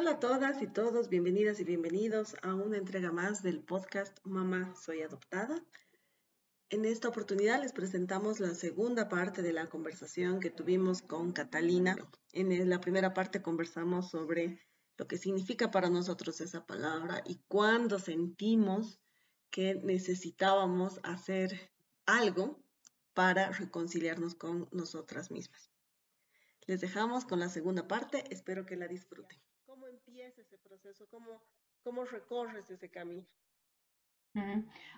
Hola 0.00 0.12
a 0.12 0.20
todas 0.20 0.62
y 0.62 0.68
todos, 0.68 1.08
bienvenidas 1.08 1.58
y 1.58 1.64
bienvenidos 1.64 2.36
a 2.42 2.54
una 2.54 2.76
entrega 2.76 3.10
más 3.10 3.42
del 3.42 3.58
podcast 3.58 4.16
Mamá 4.22 4.72
Soy 4.76 5.02
Adoptada. 5.02 5.60
En 6.70 6.84
esta 6.84 7.08
oportunidad 7.08 7.60
les 7.60 7.72
presentamos 7.72 8.38
la 8.38 8.54
segunda 8.54 9.08
parte 9.08 9.42
de 9.42 9.52
la 9.52 9.68
conversación 9.68 10.38
que 10.38 10.50
tuvimos 10.50 11.02
con 11.02 11.32
Catalina. 11.32 11.96
En 12.32 12.70
la 12.70 12.80
primera 12.80 13.12
parte 13.12 13.42
conversamos 13.42 14.08
sobre 14.08 14.60
lo 14.96 15.08
que 15.08 15.18
significa 15.18 15.72
para 15.72 15.90
nosotros 15.90 16.40
esa 16.40 16.64
palabra 16.64 17.24
y 17.26 17.40
cuándo 17.48 17.98
sentimos 17.98 19.00
que 19.50 19.74
necesitábamos 19.82 21.00
hacer 21.02 21.72
algo 22.06 22.62
para 23.14 23.50
reconciliarnos 23.50 24.36
con 24.36 24.68
nosotras 24.70 25.32
mismas. 25.32 25.72
Les 26.68 26.80
dejamos 26.80 27.24
con 27.24 27.40
la 27.40 27.48
segunda 27.48 27.88
parte, 27.88 28.22
espero 28.30 28.64
que 28.64 28.76
la 28.76 28.86
disfruten. 28.86 29.40
¿Cómo 29.88 29.96
empieza 29.96 30.42
ese 30.42 30.58
proceso? 30.58 31.06
¿Cómo, 31.08 31.40
cómo 31.82 32.04
recorres 32.04 32.68
ese 32.68 32.90
camino? 32.90 33.26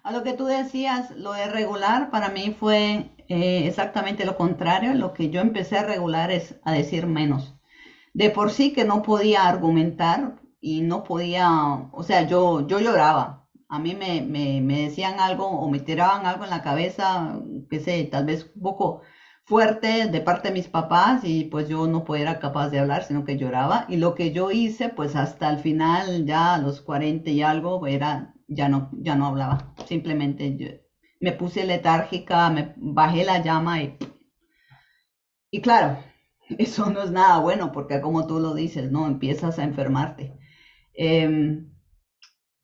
A 0.02 0.12
lo 0.12 0.22
que 0.22 0.34
tú 0.34 0.44
decías, 0.46 1.10
lo 1.12 1.32
de 1.32 1.46
regular 1.46 2.10
para 2.10 2.28
mí 2.30 2.54
fue 2.58 3.10
eh, 3.28 3.66
exactamente 3.66 4.24
lo 4.24 4.36
contrario. 4.36 4.94
Lo 4.94 5.12
que 5.14 5.30
yo 5.30 5.40
empecé 5.40 5.78
a 5.78 5.84
regular 5.84 6.30
es 6.30 6.56
a 6.64 6.72
decir 6.72 7.06
menos. 7.06 7.54
De 8.14 8.30
por 8.30 8.50
sí 8.50 8.72
que 8.72 8.84
no 8.84 9.02
podía 9.02 9.48
argumentar 9.48 10.40
y 10.60 10.82
no 10.82 11.04
podía, 11.04 11.48
o 11.92 12.02
sea, 12.02 12.22
yo, 12.26 12.66
yo 12.66 12.80
lloraba. 12.80 13.48
A 13.68 13.78
mí 13.78 13.94
me, 13.94 14.22
me, 14.22 14.60
me 14.60 14.82
decían 14.82 15.20
algo 15.20 15.46
o 15.48 15.70
me 15.70 15.80
tiraban 15.80 16.26
algo 16.26 16.44
en 16.44 16.50
la 16.50 16.62
cabeza, 16.62 17.40
que 17.70 17.80
sé, 17.80 18.04
tal 18.04 18.26
vez 18.26 18.50
un 18.56 18.62
poco 18.62 19.02
fuerte 19.50 20.06
de 20.06 20.20
parte 20.20 20.48
de 20.48 20.54
mis 20.54 20.68
papás 20.68 21.24
y 21.24 21.44
pues 21.44 21.68
yo 21.68 21.88
no 21.88 22.04
era 22.14 22.38
capaz 22.38 22.68
de 22.70 22.78
hablar, 22.78 23.02
sino 23.02 23.24
que 23.24 23.36
lloraba. 23.36 23.84
Y 23.88 23.96
lo 23.96 24.14
que 24.14 24.30
yo 24.30 24.52
hice, 24.52 24.88
pues 24.90 25.16
hasta 25.16 25.50
el 25.50 25.58
final, 25.58 26.24
ya 26.24 26.54
a 26.54 26.58
los 26.58 26.80
40 26.80 27.30
y 27.30 27.42
algo, 27.42 27.84
era, 27.88 28.32
ya 28.46 28.68
no, 28.68 28.90
ya 28.92 29.16
no 29.16 29.26
hablaba. 29.26 29.74
Simplemente 29.86 30.84
me 31.20 31.32
puse 31.32 31.64
letárgica, 31.64 32.48
me 32.50 32.74
bajé 32.76 33.24
la 33.24 33.42
llama 33.42 33.82
y, 33.82 33.96
y 35.50 35.60
claro, 35.60 35.98
eso 36.58 36.90
no 36.90 37.02
es 37.02 37.10
nada 37.10 37.38
bueno 37.40 37.72
porque 37.72 38.00
como 38.00 38.26
tú 38.26 38.38
lo 38.40 38.54
dices, 38.54 38.90
¿no? 38.92 39.06
Empiezas 39.06 39.58
a 39.58 39.64
enfermarte. 39.64 40.38
Em, 40.94 41.69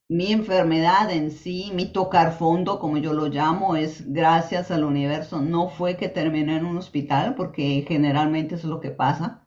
mi 0.09 0.33
enfermedad 0.33 1.11
en 1.11 1.31
sí, 1.31 1.73
mi 1.75 1.87
tocar 1.93 2.33
fondo, 2.33 2.79
como 2.79 2.99
yo 2.99 3.13
lo 3.13 3.27
llamo, 3.27 3.77
es 3.77 4.13
gracias 4.13 4.71
al 4.71 4.85
universo. 4.85 5.41
No 5.41 5.69
fue 5.69 5.97
que 5.97 6.09
terminé 6.09 6.57
en 6.57 6.67
un 6.67 6.79
hospital, 6.79 7.35
porque 7.35 7.85
generalmente 7.87 8.55
eso 8.55 8.67
es 8.67 8.71
lo 8.71 8.81
que 8.81 8.91
pasa. 8.91 9.47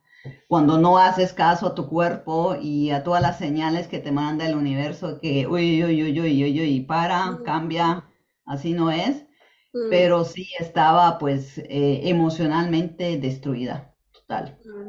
Cuando 0.49 0.77
no 0.77 0.97
haces 0.97 1.31
caso 1.31 1.67
a 1.67 1.75
tu 1.75 1.87
cuerpo 1.87 2.57
y 2.61 2.91
a 2.91 3.03
todas 3.03 3.21
las 3.21 3.37
señales 3.37 3.87
que 3.87 3.99
te 3.99 4.11
manda 4.11 4.45
el 4.45 4.55
universo, 4.55 5.19
que 5.21 5.47
uy, 5.47 5.83
uy, 5.83 6.03
uy, 6.03 6.19
uy, 6.19 6.43
uy, 6.43 6.61
uy, 6.61 6.81
para, 6.81 7.31
mm. 7.31 7.43
cambia, 7.43 8.03
así 8.45 8.73
no 8.73 8.91
es. 8.91 9.25
Mm. 9.73 9.89
Pero 9.89 10.25
sí 10.25 10.49
estaba 10.59 11.17
pues 11.19 11.57
eh, 11.57 12.01
emocionalmente 12.09 13.17
destruida, 13.17 13.95
total. 14.11 14.57
Mm. 14.65 14.87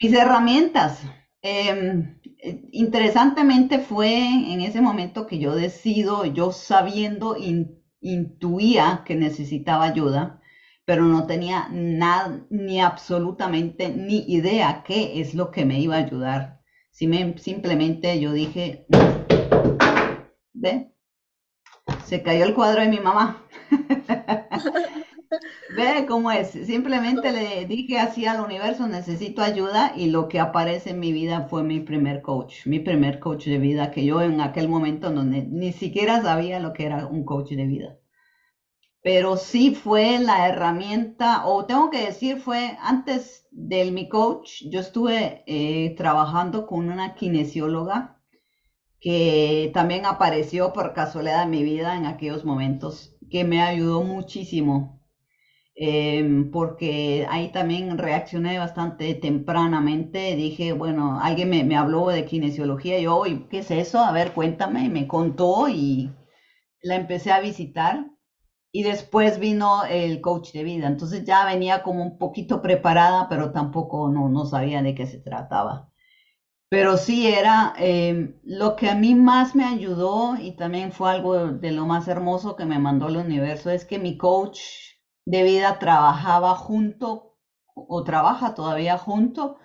Mis 0.00 0.12
herramientas. 0.12 1.02
Em, 1.46 2.18
interesantemente 2.72 3.78
fue 3.78 4.16
en 4.16 4.62
ese 4.62 4.80
momento 4.80 5.26
que 5.26 5.38
yo 5.38 5.54
decido, 5.54 6.24
yo 6.24 6.52
sabiendo, 6.52 7.36
intuía 8.00 9.02
que 9.04 9.14
necesitaba 9.14 9.84
ayuda, 9.84 10.40
pero 10.86 11.02
no 11.02 11.26
tenía 11.26 11.68
nada, 11.70 12.46
ni 12.48 12.80
absolutamente 12.80 13.90
ni 13.90 14.24
idea 14.26 14.84
qué 14.86 15.20
es 15.20 15.34
lo 15.34 15.50
que 15.50 15.66
me 15.66 15.78
iba 15.80 15.96
a 15.96 15.98
ayudar. 15.98 16.60
simplemente 16.90 18.18
yo 18.20 18.32
dije, 18.32 18.86
ve, 20.54 20.94
se 22.06 22.22
cayó 22.22 22.44
el 22.44 22.54
cuadro 22.54 22.80
de 22.80 22.88
mi 22.88 23.00
mamá. 23.00 23.44
Ve 25.74 26.06
cómo 26.06 26.30
es. 26.30 26.50
Simplemente 26.50 27.32
le 27.32 27.66
dije 27.66 27.98
así 27.98 28.26
al 28.26 28.40
universo, 28.40 28.86
necesito 28.86 29.42
ayuda 29.42 29.92
y 29.96 30.06
lo 30.08 30.28
que 30.28 30.38
aparece 30.38 30.90
en 30.90 31.00
mi 31.00 31.12
vida 31.12 31.48
fue 31.48 31.64
mi 31.64 31.80
primer 31.80 32.22
coach, 32.22 32.64
mi 32.66 32.78
primer 32.78 33.18
coach 33.18 33.46
de 33.46 33.58
vida, 33.58 33.90
que 33.90 34.04
yo 34.04 34.22
en 34.22 34.40
aquel 34.40 34.68
momento 34.68 35.10
no, 35.10 35.24
ni 35.24 35.72
siquiera 35.72 36.22
sabía 36.22 36.60
lo 36.60 36.72
que 36.72 36.86
era 36.86 37.08
un 37.08 37.24
coach 37.24 37.50
de 37.50 37.66
vida. 37.66 37.98
Pero 39.02 39.36
sí 39.36 39.74
fue 39.74 40.20
la 40.20 40.48
herramienta, 40.48 41.44
o 41.44 41.64
tengo 41.64 41.90
que 41.90 42.06
decir, 42.06 42.38
fue 42.38 42.78
antes 42.80 43.48
de 43.50 43.90
mi 43.90 44.08
coach, 44.08 44.62
yo 44.70 44.78
estuve 44.78 45.42
eh, 45.48 45.92
trabajando 45.96 46.66
con 46.66 46.88
una 46.88 47.16
kinesióloga 47.16 48.20
que 49.00 49.72
también 49.74 50.06
apareció 50.06 50.72
por 50.72 50.94
casualidad 50.94 51.42
en 51.42 51.50
mi 51.50 51.64
vida 51.64 51.96
en 51.96 52.06
aquellos 52.06 52.44
momentos, 52.44 53.16
que 53.28 53.42
me 53.42 53.60
ayudó 53.60 54.04
muchísimo 54.04 55.03
Em, 55.76 56.50
porque 56.52 57.26
ahí 57.28 57.50
también 57.50 57.98
reaccioné 57.98 58.58
bastante 58.58 59.14
tempranamente. 59.14 60.36
Dije, 60.36 60.72
bueno, 60.72 61.20
alguien 61.20 61.50
me, 61.50 61.76
habló 61.76 62.08
de 62.08 62.24
kinesiología, 62.24 62.98
yo, 63.00 63.22
¿qué 63.50 63.58
es 63.58 63.70
eso? 63.70 64.00
A 64.00 64.12
ver, 64.12 64.32
cuéntame, 64.32 64.84
y 64.84 64.88
me 64.88 65.06
contó 65.08 65.68
y 65.68 66.12
la 66.82 66.96
empecé 66.96 67.32
a 67.32 67.40
visitar. 67.40 68.06
Y 68.72 68.82
después 68.84 69.38
vino 69.38 69.84
el 69.84 70.20
coach 70.20 70.52
de 70.52 70.64
vida. 70.64 70.86
Entonces 70.88 71.24
ya 71.24 71.44
venía 71.46 71.82
como 71.82 72.02
un 72.04 72.18
poquito 72.18 72.62
preparada, 72.62 73.28
pero 73.28 73.52
tampoco 73.52 74.08
no, 74.10 74.28
no 74.28 74.46
sabía 74.46 74.82
de 74.82 74.94
qué 74.94 75.06
se 75.06 75.18
trataba. 75.20 75.90
Pero 76.68 76.96
sí 76.98 77.26
era 77.28 77.72
em, 77.78 78.38
lo 78.44 78.76
que 78.76 78.90
a 78.90 78.94
mí 78.94 79.14
más 79.14 79.54
me 79.54 79.64
ayudó 79.64 80.36
y 80.38 80.52
también 80.56 80.92
fue 80.92 81.10
algo 81.10 81.52
de 81.52 81.72
lo 81.72 81.86
más 81.86 82.08
hermoso 82.08 82.56
que 82.56 82.64
me 82.66 82.78
mandó 82.78 83.08
el 83.08 83.16
universo, 83.16 83.70
es 83.70 83.84
que 83.84 83.98
mi 83.98 84.16
coach 84.18 84.58
de 85.24 85.42
vida 85.42 85.78
trabajaba 85.78 86.54
junto 86.54 87.36
o 87.74 88.04
trabaja 88.04 88.54
todavía 88.54 88.96
junto 88.98 89.58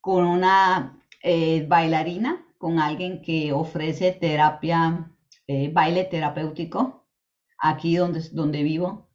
con 0.00 0.24
una 0.26 0.98
eh, 1.22 1.64
bailarina, 1.68 2.46
con 2.58 2.78
alguien 2.78 3.22
que 3.22 3.52
ofrece 3.52 4.12
terapia, 4.12 5.10
eh, 5.46 5.70
baile 5.72 6.04
terapéutico, 6.04 7.06
aquí 7.58 7.96
donde, 7.96 8.20
donde 8.32 8.62
vivo. 8.62 9.08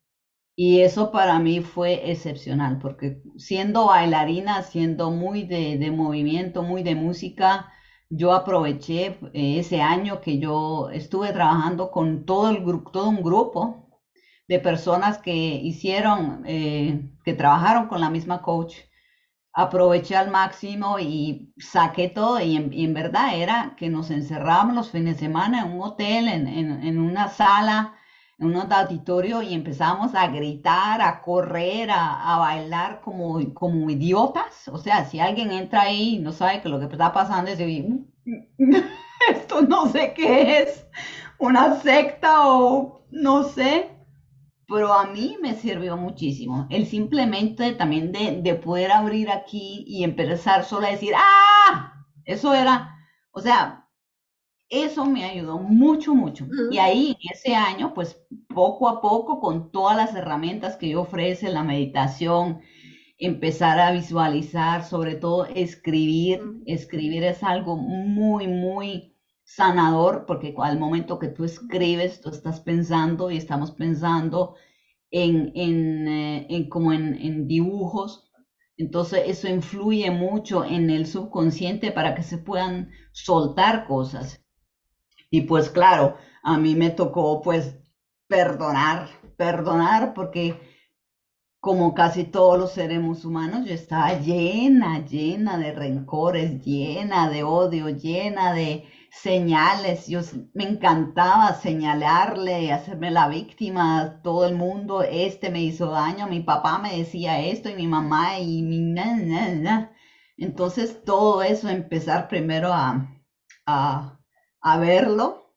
Y 0.56 0.82
eso 0.82 1.12
para 1.12 1.40
mí 1.40 1.62
fue 1.62 2.12
excepcional, 2.12 2.78
porque 2.80 3.22
siendo 3.38 3.88
bailarina, 3.88 4.62
siendo 4.64 5.10
muy 5.12 5.44
de, 5.44 5.78
de 5.78 5.92
movimiento, 5.92 6.64
muy 6.64 6.84
de 6.84 6.96
música, 6.96 7.72
yo 8.10 8.34
aproveché 8.34 9.18
eh, 9.34 9.60
ese 9.60 9.82
año 9.82 10.22
que 10.22 10.40
yo 10.40 10.90
estuve 10.92 11.32
trabajando 11.34 11.92
con 11.92 12.26
todo, 12.26 12.50
el 12.50 12.64
grupo, 12.64 12.92
todo 12.92 13.10
un 13.10 13.24
grupo 13.24 13.81
de 14.48 14.60
personas 14.60 15.18
que 15.20 15.34
hicieron, 15.34 16.44
eh, 16.46 17.10
que 17.24 17.34
trabajaron 17.34 17.88
con 17.88 18.02
la 18.02 18.10
misma 18.10 18.42
coach, 18.42 18.76
aproveché 19.54 20.16
al 20.16 20.32
máximo 20.32 21.00
y 21.00 21.54
saqué 21.58 22.10
todo 22.10 22.40
y 22.40 22.56
en, 22.56 22.94
verdad 22.94 23.36
era 23.36 23.76
que 23.78 23.90
nos 23.90 24.10
encerrábamos 24.10 24.76
los 24.76 24.92
fines 24.92 25.16
de 25.16 25.28
semana 25.28 25.62
en 25.62 25.74
un 25.74 25.82
hotel, 25.82 26.28
en, 26.28 27.00
una 27.00 27.28
sala, 27.28 27.96
en 28.40 28.56
un 28.56 28.74
auditorio 28.74 29.42
y 29.42 29.54
empezamos 29.54 30.16
a 30.16 30.28
gritar, 30.28 31.02
a 31.02 31.22
correr, 31.22 31.90
a, 31.92 32.38
bailar 32.40 33.02
como, 33.02 33.40
como 33.54 33.90
idiotas. 33.90 34.68
O 34.70 34.78
sea, 34.78 35.06
si 35.06 35.20
alguien 35.20 35.52
entra 35.52 35.84
ahí 35.84 36.16
y 36.16 36.20
no 36.20 36.32
sabe 36.32 36.62
que 36.62 36.70
lo 36.70 36.80
que 36.80 36.86
está 36.86 37.12
pasando 37.12 37.52
es, 37.52 37.60
esto 39.30 39.62
no 39.64 39.88
sé 39.90 40.14
qué 40.14 40.62
es, 40.62 40.88
una 41.38 41.76
secta 41.82 42.48
o 42.48 43.04
no 43.12 43.44
sé 43.44 43.91
pero 44.72 44.94
a 44.94 45.06
mí 45.08 45.38
me 45.42 45.54
sirvió 45.54 45.98
muchísimo. 45.98 46.66
El 46.70 46.88
simplemente 46.88 47.74
también 47.74 48.12
de, 48.14 48.56
poder 48.56 48.92
abrir 48.92 49.30
aquí 49.30 49.84
y 49.86 50.06
empezar 50.06 50.64
solo 50.64 50.88
a 50.88 50.92
decir, 50.92 51.14
¡ah! 51.16 51.94
Eso 52.24 52.54
era, 52.54 52.96
o 53.32 53.42
sea, 53.42 53.90
eso 54.70 55.06
me 55.06 55.26
ayudó 55.26 55.60
mucho, 55.60 56.16
mucho. 56.16 56.48
Y 56.72 56.78
ahí, 56.78 57.18
ese 57.30 57.54
año, 57.54 57.94
pues 57.94 58.18
poco 58.48 58.88
a 58.88 59.02
poco, 59.02 59.42
con 59.42 59.72
todas 59.72 59.98
las 59.98 60.16
herramientas 60.16 60.78
que 60.78 60.90
yo 60.90 61.02
ofrece, 61.02 61.50
la 61.50 61.64
meditación, 61.64 62.62
empezar 63.18 63.78
a 63.80 63.92
visualizar, 63.92 64.86
sobre 64.86 65.16
todo 65.16 65.48
escribir. 65.48 66.42
Escribir 66.66 67.26
es 67.26 67.44
algo 67.44 67.76
muy, 67.76 68.48
muy 68.48 69.11
sanador, 69.56 70.26
porque 70.26 70.54
al 70.58 70.80
momento 70.80 71.20
que 71.20 71.28
tú 71.28 71.44
escribes, 71.44 72.22
tú 72.22 72.30
estás 72.30 72.62
pensando 72.62 73.32
y 73.32 73.38
estamos 73.38 73.72
pensando 73.72 74.56
en, 75.10 75.52
en, 75.56 76.08
eh, 76.08 76.48
en 76.50 76.70
como 76.70 76.94
en, 76.94 77.16
en, 77.16 77.48
dibujos. 77.48 78.32
Entonces 78.78 79.24
eso 79.26 79.48
influye 79.50 80.10
mucho 80.10 80.64
en 80.64 80.90
el 80.90 81.06
subconsciente 81.06 81.92
para 81.92 82.16
que 82.16 82.24
se 82.24 82.38
puedan 82.38 82.92
soltar 83.12 83.86
cosas. 83.88 84.42
Y 85.30 85.42
pues 85.42 85.70
claro, 85.70 86.16
a 86.44 86.58
mí 86.58 86.76
me 86.76 86.90
tocó 86.90 87.42
pues 87.42 87.78
perdonar, 88.28 89.10
perdonar 89.38 90.14
porque 90.14 90.60
como 91.60 91.94
casi 91.94 92.24
todos 92.24 92.58
los 92.58 92.72
seres 92.72 93.24
humanos, 93.24 93.68
yo 93.68 93.74
estaba 93.74 94.18
llena, 94.18 95.06
llena 95.06 95.58
de 95.58 95.74
rencores, 95.74 96.64
llena 96.66 97.30
de 97.30 97.44
odio, 97.44 97.90
llena 97.90 98.54
de 98.54 98.86
señales. 99.12 100.08
Yo 100.08 100.22
me 100.54 100.64
encantaba 100.64 101.54
señalarle, 101.56 102.72
hacerme 102.72 103.12
la 103.12 103.28
víctima 103.28 104.00
a 104.02 104.22
todo 104.22 104.46
el 104.46 104.56
mundo. 104.56 105.04
Este 105.04 105.50
me 105.52 105.62
hizo 105.62 105.92
daño, 105.92 106.28
mi 106.28 106.42
papá 106.42 106.80
me 106.80 106.98
decía 106.98 107.40
esto 107.42 107.70
y 107.70 107.76
mi 107.76 107.88
mamá 107.88 108.40
y 108.40 108.64
mi... 108.64 108.82
Entonces 110.38 111.04
todo 111.04 111.44
eso, 111.44 111.70
empezar 111.70 112.28
primero 112.28 112.74
a, 112.74 113.22
a, 113.66 114.78
verlo, 114.80 115.54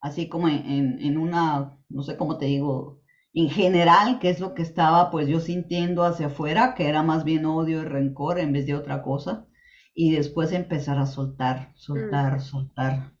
así 0.00 0.28
como 0.28 0.48
en, 0.48 0.98
en 1.00 1.18
una, 1.18 1.78
no 1.88 2.02
sé 2.02 2.16
cómo 2.16 2.38
te 2.38 2.46
digo, 2.46 3.02
en 3.34 3.50
general, 3.50 4.18
que 4.18 4.30
es 4.30 4.40
lo 4.40 4.54
que 4.54 4.62
estaba 4.62 5.10
pues 5.10 5.28
yo 5.28 5.40
sintiendo 5.40 6.04
hacia 6.04 6.26
afuera, 6.28 6.74
que 6.74 6.88
era 6.88 7.02
más 7.02 7.24
bien 7.24 7.44
odio 7.46 7.82
y 7.82 7.84
rencor 7.84 8.38
en 8.38 8.52
vez 8.52 8.66
de 8.66 8.74
otra 8.74 9.02
cosa, 9.02 9.46
y 9.94 10.12
después 10.12 10.52
empezar 10.52 10.98
a 10.98 11.06
soltar, 11.06 11.72
soltar, 11.74 12.36
mm. 12.36 12.40
soltar. 12.40 13.12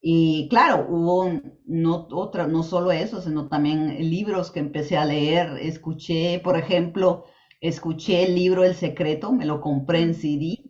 Y 0.00 0.48
claro, 0.48 0.86
hubo 0.88 1.40
no, 1.66 2.06
otra, 2.12 2.46
no 2.46 2.62
solo 2.62 2.92
eso, 2.92 3.20
sino 3.20 3.48
también 3.48 3.96
libros 4.10 4.50
que 4.50 4.60
empecé 4.60 4.96
a 4.96 5.04
leer. 5.04 5.58
Escuché, 5.60 6.40
por 6.42 6.56
ejemplo, 6.56 7.24
escuché 7.60 8.24
el 8.24 8.34
libro 8.34 8.64
El 8.64 8.74
Secreto, 8.74 9.32
me 9.32 9.46
lo 9.46 9.60
compré 9.60 10.00
en 10.02 10.14
CD 10.14 10.64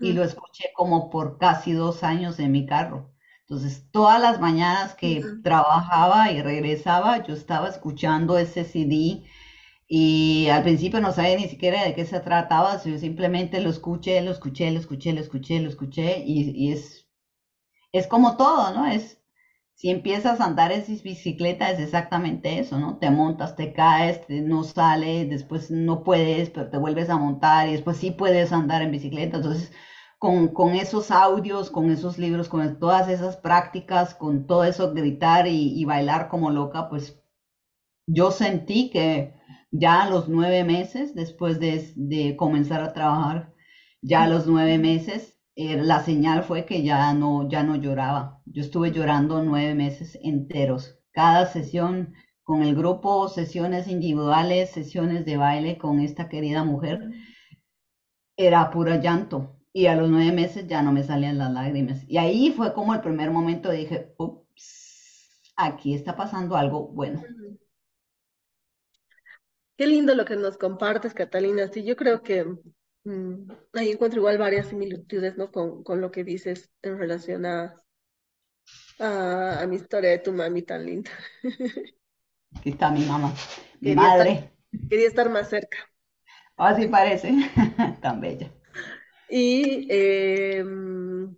y 0.00 0.12
lo 0.12 0.22
escuché 0.22 0.66
como 0.74 1.10
por 1.10 1.36
casi 1.38 1.72
dos 1.72 2.04
años 2.04 2.38
en 2.38 2.52
mi 2.52 2.64
carro. 2.64 3.12
Entonces, 3.40 3.86
todas 3.90 4.20
las 4.20 4.40
mañanas 4.40 4.94
que 4.94 5.22
trabajaba 5.42 6.30
y 6.32 6.40
regresaba, 6.40 7.22
yo 7.26 7.34
estaba 7.34 7.68
escuchando 7.68 8.38
ese 8.38 8.64
CD 8.64 9.24
y 9.86 10.48
al 10.48 10.62
principio 10.62 11.00
no 11.00 11.12
sabía 11.12 11.36
ni 11.36 11.48
siquiera 11.48 11.84
de 11.84 11.94
qué 11.94 12.04
se 12.04 12.20
trataba, 12.20 12.78
simplemente 12.78 13.60
lo 13.60 13.70
escuché, 13.70 14.20
lo 14.22 14.30
escuché, 14.30 14.70
lo 14.70 14.78
escuché, 14.78 15.12
lo 15.12 15.20
escuché, 15.20 15.60
lo 15.60 15.68
escuché 15.68 16.24
y, 16.26 16.72
es, 16.72 17.06
es 17.92 18.06
como 18.06 18.36
todo, 18.36 18.72
¿no? 18.72 18.86
Es, 18.86 19.20
si 19.74 19.90
empiezas 19.90 20.40
a 20.40 20.46
andar 20.46 20.72
en 20.72 20.84
bicicleta 21.02 21.70
es 21.70 21.78
exactamente 21.80 22.58
eso, 22.58 22.78
¿no? 22.78 22.98
Te 22.98 23.10
montas, 23.10 23.56
te 23.56 23.72
caes, 23.72 24.20
no 24.28 24.64
sales, 24.64 25.28
después 25.28 25.70
no 25.70 26.04
puedes, 26.04 26.50
pero 26.50 26.70
te 26.70 26.78
vuelves 26.78 27.10
a 27.10 27.18
montar 27.18 27.68
y 27.68 27.72
después 27.72 27.96
sí 27.98 28.10
puedes 28.10 28.52
andar 28.52 28.82
en 28.82 28.92
bicicleta. 28.92 29.38
Entonces, 29.38 29.72
con, 30.18 30.74
esos 30.74 31.10
audios, 31.10 31.70
con 31.70 31.90
esos 31.90 32.18
libros, 32.18 32.48
con 32.48 32.78
todas 32.78 33.08
esas 33.08 33.36
prácticas, 33.36 34.14
con 34.14 34.46
todo 34.46 34.64
eso 34.64 34.92
gritar 34.94 35.46
y, 35.46 35.84
bailar 35.84 36.28
como 36.28 36.50
loca, 36.50 36.88
pues 36.88 37.20
yo 38.06 38.30
sentí 38.30 38.90
que 38.90 39.34
ya 39.76 40.02
a 40.02 40.08
los 40.08 40.28
nueve 40.28 40.62
meses, 40.62 41.14
después 41.16 41.58
de, 41.58 42.36
comenzar 42.36 42.80
a 42.80 42.92
trabajar, 42.92 43.52
ya 44.02 44.22
a 44.22 44.28
los 44.28 44.46
nueve 44.46 44.78
meses, 44.78 45.36
eh, 45.56 45.76
la 45.82 46.00
señal 46.00 46.44
fue 46.44 46.64
que 46.64 46.84
ya 46.84 47.12
no, 47.12 47.48
ya 47.48 47.64
no 47.64 47.74
lloraba. 47.74 48.40
Yo 48.46 48.62
estuve 48.62 48.92
llorando 48.92 49.42
nueve 49.42 49.74
meses 49.74 50.16
enteros. 50.22 50.96
Cada 51.10 51.46
sesión 51.46 52.14
con 52.44 52.62
el 52.62 52.76
grupo, 52.76 53.28
sesiones 53.28 53.88
individuales, 53.88 54.70
sesiones 54.70 55.24
de 55.24 55.36
baile 55.38 55.76
con 55.76 56.00
esta 56.00 56.28
querida 56.28 56.62
mujer, 56.62 57.10
era 58.36 58.70
pura 58.70 59.00
llanto 59.00 59.56
y 59.72 59.86
a 59.86 59.96
los 59.96 60.08
nueve 60.08 60.30
meses 60.32 60.68
ya 60.68 60.82
no 60.82 60.92
me 60.92 61.02
salían 61.02 61.38
las 61.38 61.50
lágrimas. 61.52 62.04
Y 62.08 62.18
ahí 62.18 62.52
fue 62.52 62.72
como 62.74 62.94
el 62.94 63.00
primer 63.00 63.32
momento, 63.32 63.70
dije, 63.72 64.14
ups, 64.18 65.42
aquí 65.56 65.94
está 65.94 66.14
pasando 66.14 66.54
algo 66.56 66.88
bueno. 66.88 67.22
Qué 69.76 69.86
lindo 69.86 70.14
lo 70.14 70.24
que 70.24 70.36
nos 70.36 70.56
compartes, 70.56 71.14
Catalina. 71.14 71.68
Sí, 71.68 71.84
yo 71.84 71.96
creo 71.96 72.22
que 72.22 72.44
mm, 73.04 73.50
ahí 73.72 73.90
encuentro 73.90 74.20
igual 74.20 74.38
varias 74.38 74.68
similitudes, 74.68 75.36
¿no? 75.36 75.50
Con, 75.50 75.82
con 75.82 76.00
lo 76.00 76.10
que 76.10 76.22
dices 76.22 76.70
en 76.82 76.98
relación 76.98 77.44
a, 77.44 77.82
a, 78.98 79.66
mi 79.68 79.76
historia 79.76 80.10
de 80.10 80.18
tu 80.18 80.32
mami 80.32 80.62
tan 80.62 80.86
linda. 80.86 81.10
Aquí 82.56 82.70
está 82.70 82.90
mi 82.90 83.04
mamá, 83.04 83.34
mi 83.80 83.96
madre. 83.96 84.52
quería 84.88 85.08
estar 85.08 85.28
más 85.28 85.50
cerca. 85.50 85.78
Así 86.56 86.86
parece, 86.86 87.32
tan 88.00 88.20
bella. 88.20 88.48
Y, 89.28 89.88
em, 89.90 91.34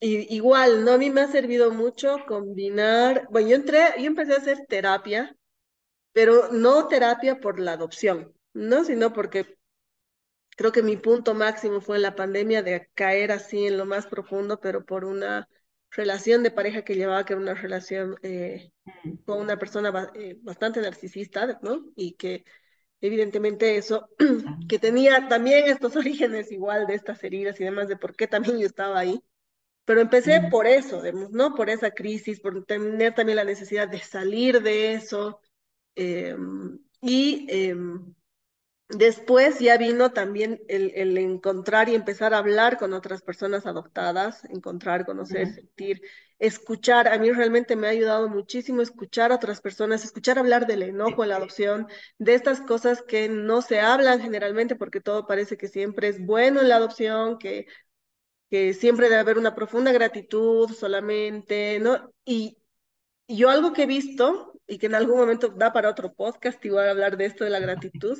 igual, 0.00 0.84
¿no? 0.84 0.92
A 0.92 0.98
mí 0.98 1.10
me 1.10 1.20
ha 1.20 1.28
servido 1.28 1.70
mucho 1.70 2.16
combinar, 2.26 3.28
bueno, 3.30 3.48
yo 3.50 3.56
entré, 3.56 3.80
yo 3.98 4.06
empecé 4.06 4.34
a 4.34 4.38
hacer 4.38 4.66
terapia, 4.66 5.36
pero 6.12 6.52
no 6.52 6.88
terapia 6.88 7.40
por 7.40 7.60
la 7.60 7.72
adopción, 7.72 8.34
¿no? 8.52 8.84
Sino 8.84 9.12
porque 9.12 9.58
creo 10.56 10.72
que 10.72 10.82
mi 10.82 10.96
punto 10.96 11.34
máximo 11.34 11.80
fue 11.80 11.96
en 11.96 12.02
la 12.02 12.14
pandemia 12.14 12.62
de 12.62 12.88
caer 12.94 13.32
así 13.32 13.66
en 13.66 13.78
lo 13.78 13.86
más 13.86 14.06
profundo, 14.06 14.60
pero 14.60 14.84
por 14.84 15.04
una 15.04 15.48
relación 15.90 16.42
de 16.42 16.50
pareja 16.50 16.82
que 16.82 16.94
llevaba, 16.94 17.24
que 17.24 17.32
era 17.32 17.42
una 17.42 17.54
relación 17.54 18.16
eh, 18.22 18.70
con 19.24 19.40
una 19.40 19.58
persona 19.58 20.10
eh, 20.14 20.36
bastante 20.42 20.80
narcisista, 20.80 21.58
¿no? 21.62 21.86
Y 21.96 22.12
que 22.12 22.44
evidentemente 23.00 23.76
eso, 23.76 24.08
que 24.68 24.78
tenía 24.78 25.28
también 25.28 25.68
estos 25.68 25.96
orígenes 25.96 26.52
igual 26.52 26.86
de 26.86 26.94
estas 26.94 27.22
heridas 27.24 27.60
y 27.60 27.64
demás, 27.64 27.88
de 27.88 27.96
por 27.96 28.14
qué 28.14 28.26
también 28.26 28.58
yo 28.58 28.66
estaba 28.66 28.98
ahí. 28.98 29.22
Pero 29.84 30.02
empecé 30.02 30.42
por 30.50 30.66
eso, 30.66 31.02
¿no? 31.32 31.54
Por 31.54 31.68
esa 31.68 31.90
crisis, 31.90 32.40
por 32.40 32.64
tener 32.64 33.14
también 33.14 33.36
la 33.36 33.44
necesidad 33.44 33.88
de 33.88 33.98
salir 33.98 34.62
de 34.62 34.92
eso. 34.92 35.40
Em, 35.94 36.78
y 37.00 37.46
em, 37.48 38.14
Después 38.90 39.60
ya 39.60 39.78
vino 39.78 40.12
también 40.12 40.60
el, 40.66 41.16
encontrar 41.16 41.88
y 41.88 41.94
empezar 41.94 42.34
a 42.34 42.38
hablar 42.38 42.76
con 42.76 42.92
otras 42.92 43.22
personas 43.22 43.64
adoptadas, 43.64 44.44
encontrar, 44.46 45.06
conocer, 45.06 45.46
sentir, 45.46 46.02
escuchar. 46.40 47.06
A 47.06 47.16
mí 47.16 47.30
realmente 47.30 47.76
me 47.76 47.86
ha 47.86 47.90
ayudado 47.90 48.28
muchísimo 48.28 48.82
escuchar 48.82 49.30
a 49.30 49.36
otras 49.36 49.60
personas, 49.60 50.04
escuchar 50.04 50.40
hablar 50.40 50.66
del 50.66 50.82
enojo 50.82 51.22
en 51.22 51.28
la 51.28 51.36
adopción, 51.36 51.86
de 52.18 52.34
estas 52.34 52.60
cosas 52.62 53.00
que 53.02 53.28
no 53.28 53.62
se 53.62 53.78
hablan 53.78 54.20
generalmente 54.20 54.74
porque 54.74 55.00
todo 55.00 55.24
parece 55.24 55.56
que 55.56 55.68
siempre 55.68 56.08
es 56.08 56.20
bueno 56.26 56.60
en 56.60 56.68
la 56.68 56.76
adopción, 56.76 57.38
que, 57.38 57.66
que 58.50 58.74
siempre 58.74 59.08
debe 59.08 59.20
haber 59.20 59.38
una 59.38 59.54
profunda 59.54 59.92
gratitud 59.92 60.68
solamente, 60.72 61.78
¿no? 61.78 62.12
Y 62.24 62.58
yo 63.28 63.50
algo 63.50 63.72
que 63.72 63.84
he 63.84 63.86
visto 63.86 64.49
y 64.70 64.78
que 64.78 64.86
en 64.86 64.94
algún 64.94 65.18
momento 65.18 65.48
da 65.48 65.72
para 65.72 65.90
otro 65.90 66.14
podcast, 66.14 66.64
igual 66.64 66.88
hablar 66.88 67.16
de 67.16 67.26
esto 67.26 67.44
de 67.44 67.50
la 67.50 67.60
gratitud 67.60 68.18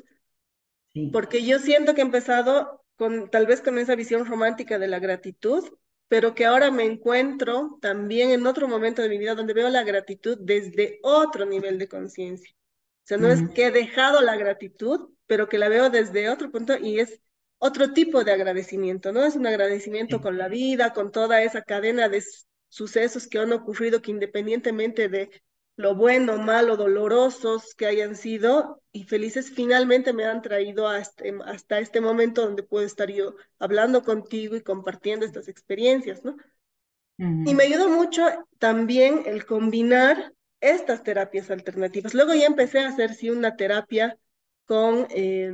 porque 1.13 1.45
yo 1.45 1.59
siento 1.59 1.95
que 1.95 2.01
he 2.01 2.05
empezado 2.05 2.85
con 2.97 3.31
tal 3.31 3.47
vez 3.47 3.61
con 3.61 3.79
esa 3.79 3.95
visión 3.95 4.27
romántica 4.27 4.79
de 4.79 4.89
la 4.89 4.99
gratitud, 4.99 5.65
pero 6.09 6.35
que 6.35 6.45
ahora 6.45 6.71
me 6.71 6.85
encuentro 6.85 7.79
también 7.81 8.31
en 8.31 8.47
otro 8.47 8.69
momento 8.69 9.01
de 9.01 9.09
mi 9.09 9.19
vida 9.19 9.35
donde 9.35 9.55
veo 9.55 9.69
la 9.69 9.85
gratitud 9.85 10.37
desde 10.41 10.99
otro 11.03 11.47
nivel 11.47 11.79
de 11.79 11.89
conciencia. 11.89 12.53
O 12.53 13.07
sea, 13.11 13.19
no 13.19 13.29
es 13.29 13.41
que 13.55 13.67
he 13.67 13.71
dejado 13.71 14.21
la 14.21 14.37
gratitud, 14.37 15.11
pero 15.27 15.49
que 15.49 15.59
la 15.59 15.69
veo 15.69 15.91
desde 15.91 16.29
otro 16.29 16.51
punto 16.51 16.77
y 16.77 17.01
es 17.01 17.21
otro 17.59 17.93
tipo 17.93 18.25
de 18.25 18.33
agradecimiento, 18.33 19.13
¿no? 19.13 19.25
Es 19.25 19.37
un 19.37 19.47
agradecimiento 19.47 20.21
con 20.21 20.39
la 20.39 20.49
vida, 20.49 20.93
con 20.93 21.13
toda 21.13 21.43
esa 21.43 21.63
cadena 21.63 22.09
de 22.09 22.23
sucesos 22.69 23.27
que 23.29 23.39
han 23.39 23.53
ocurrido 23.53 24.03
que 24.03 24.11
independientemente 24.11 25.09
de 25.09 25.31
lo 25.81 25.95
bueno, 25.95 26.37
malo, 26.37 26.77
dolorosos 26.77 27.75
que 27.75 27.87
hayan 27.87 28.15
sido 28.15 28.83
y 28.93 29.05
felices 29.05 29.51
finalmente 29.51 30.13
me 30.13 30.27
han 30.27 30.43
traído 30.43 30.87
hasta, 30.87 31.25
este, 31.25 31.39
hasta 31.47 31.79
este 31.79 32.03
momento 32.03 32.43
donde 32.43 32.63
puedo 32.63 32.85
estar 32.85 33.11
yo 33.11 33.35
hablando 33.59 34.05
contigo 34.05 34.57
y 34.57 34.61
compartiendo 34.61 35.25
estas 35.25 35.49
experiencias, 35.49 36.23
¿no? 36.23 36.37
Y 37.19 37.55
me 37.55 37.65
ayudó 37.65 37.91
mucho 37.91 38.27
también 38.59 39.25
el 39.27 39.45
combinar 39.45 40.33
estas 40.61 41.03
terapias 41.03 41.51
alternativas. 41.51 42.15
Luego 42.15 42.33
ya 42.33 42.47
empecé 42.47 42.81
a 42.81 42.89
hacer, 42.89 43.13
sí, 43.13 43.29
una 43.29 43.57
terapia 43.57 44.17
con, 44.65 45.07
eh, 45.11 45.53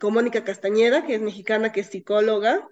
con 0.00 0.14
Mónica 0.14 0.42
Castañeda, 0.42 1.04
que 1.04 1.16
es 1.16 1.20
mexicana, 1.20 1.70
que 1.70 1.80
es 1.80 1.88
psicóloga, 1.88 2.66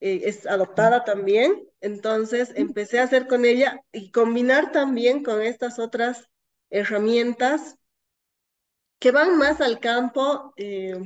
eh, 0.00 0.22
es 0.24 0.46
adoptada 0.46 1.04
también, 1.04 1.66
entonces 1.80 2.52
empecé 2.54 2.98
a 2.98 3.04
hacer 3.04 3.26
con 3.26 3.44
ella 3.44 3.80
y 3.92 4.10
combinar 4.10 4.72
también 4.72 5.22
con 5.22 5.40
estas 5.40 5.78
otras 5.78 6.28
herramientas 6.70 7.76
que 8.98 9.10
van 9.10 9.38
más 9.38 9.60
al 9.60 9.80
campo, 9.80 10.52
eh, 10.56 10.98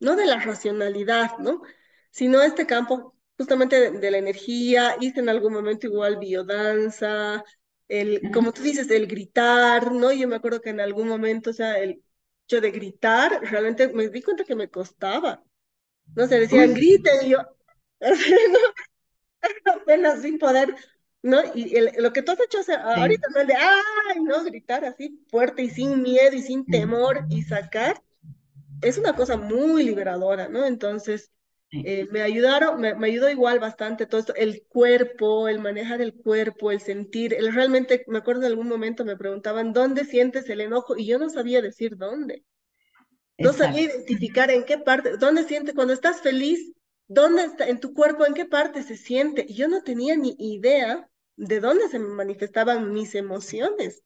no 0.00 0.16
de 0.16 0.26
la 0.26 0.38
racionalidad, 0.38 1.38
¿no? 1.38 1.62
Sino 2.10 2.42
este 2.42 2.66
campo 2.66 3.14
justamente 3.36 3.90
de, 3.90 4.10
la 4.10 4.18
energía, 4.18 4.96
hice 5.00 5.20
en 5.20 5.28
algún 5.28 5.52
momento 5.52 5.86
igual 5.86 6.18
biodanza, 6.18 7.44
el, 7.88 8.30
como 8.32 8.52
tú 8.52 8.62
dices, 8.62 8.90
el 8.90 9.06
gritar, 9.06 9.92
¿no? 9.92 10.12
Yo 10.12 10.28
me 10.28 10.36
acuerdo 10.36 10.60
que 10.60 10.70
en 10.70 10.80
algún 10.80 11.08
momento, 11.08 11.50
o 11.50 11.52
sea, 11.52 11.78
el 11.78 12.02
hecho 12.46 12.60
de 12.60 12.70
gritar, 12.70 13.40
realmente 13.42 13.88
me 13.88 14.08
di 14.08 14.22
cuenta 14.22 14.44
que 14.44 14.54
me 14.54 14.68
costaba. 14.68 15.42
No 16.14 16.26
se 16.26 16.40
decían, 16.40 16.74
griten, 16.74 17.26
y 17.26 17.30
yo, 17.30 17.38
apenas 19.64 20.22
sin 20.22 20.38
poder 20.38 20.74
¿no? 21.22 21.40
Y 21.54 21.74
lo 21.98 22.12
que 22.12 22.22
tú 22.22 22.32
has 22.32 22.40
hecho 22.40 22.58
ahorita, 22.84 23.28
¿no? 23.34 23.44
De, 23.44 23.54
¡ay! 23.54 24.20
¿no? 24.22 24.42
Gritar 24.44 24.84
así 24.84 25.24
fuerte 25.28 25.62
y 25.62 25.70
sin 25.70 26.02
miedo 26.02 26.34
y 26.34 26.42
sin 26.42 26.66
temor 26.66 27.26
y 27.30 27.42
sacar, 27.42 28.02
es 28.82 28.98
una 28.98 29.14
cosa 29.14 29.36
muy 29.36 29.84
liberadora, 29.84 30.48
¿no? 30.48 30.66
Entonces, 30.66 31.30
eh, 31.70 32.06
me 32.10 32.20
ayudaron, 32.20 32.80
me, 32.80 32.94
me, 32.94 33.06
ayudó 33.06 33.30
igual 33.30 33.60
bastante 33.60 34.04
todo 34.06 34.20
esto, 34.20 34.34
el 34.34 34.64
cuerpo, 34.68 35.48
el 35.48 35.60
manejar 35.60 36.02
el 36.02 36.12
cuerpo, 36.12 36.70
el 36.70 36.80
sentir, 36.80 37.32
el 37.32 37.54
realmente, 37.54 38.04
me 38.08 38.18
acuerdo 38.18 38.42
en 38.42 38.48
algún 38.48 38.68
momento 38.68 39.04
me 39.04 39.16
preguntaban, 39.16 39.72
¿dónde 39.72 40.04
sientes 40.04 40.50
el 40.50 40.60
enojo? 40.60 40.96
Y 40.96 41.06
yo 41.06 41.18
no 41.18 41.30
sabía 41.30 41.62
decir 41.62 41.96
dónde. 41.96 42.44
No 43.38 43.52
sabía 43.52 43.82
identificar 43.82 44.50
en 44.50 44.64
qué 44.64 44.78
parte, 44.78 45.16
dónde 45.16 45.44
sientes, 45.44 45.74
cuando 45.74 45.94
estás 45.94 46.20
feliz, 46.20 46.72
dónde 47.08 47.44
está, 47.44 47.68
en 47.68 47.80
tu 47.80 47.94
cuerpo, 47.94 48.26
en 48.26 48.34
qué 48.34 48.44
parte 48.44 48.82
se 48.82 48.96
siente. 48.96 49.44
Y 49.48 49.54
yo 49.54 49.68
no 49.68 49.82
tenía 49.82 50.16
ni 50.16 50.34
idea 50.38 51.08
de 51.36 51.60
dónde 51.60 51.88
se 51.88 51.98
manifestaban 51.98 52.92
mis 52.92 53.14
emociones. 53.14 54.02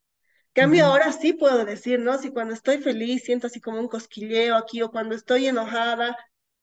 Cambio, 0.53 0.87
ahora 0.87 1.13
sí 1.13 1.35
puedo 1.35 1.65
decir, 1.67 2.01
¿no? 2.01 2.17
Si 2.17 2.31
cuando 2.31 2.55
estoy 2.55 2.79
feliz 2.79 3.25
siento 3.25 3.47
así 3.47 3.61
como 3.61 3.79
un 3.79 3.89
cosquilleo 3.89 4.57
aquí, 4.57 4.81
o 4.81 4.91
cuando 4.91 5.15
estoy 5.15 5.47
enojada 5.47 6.17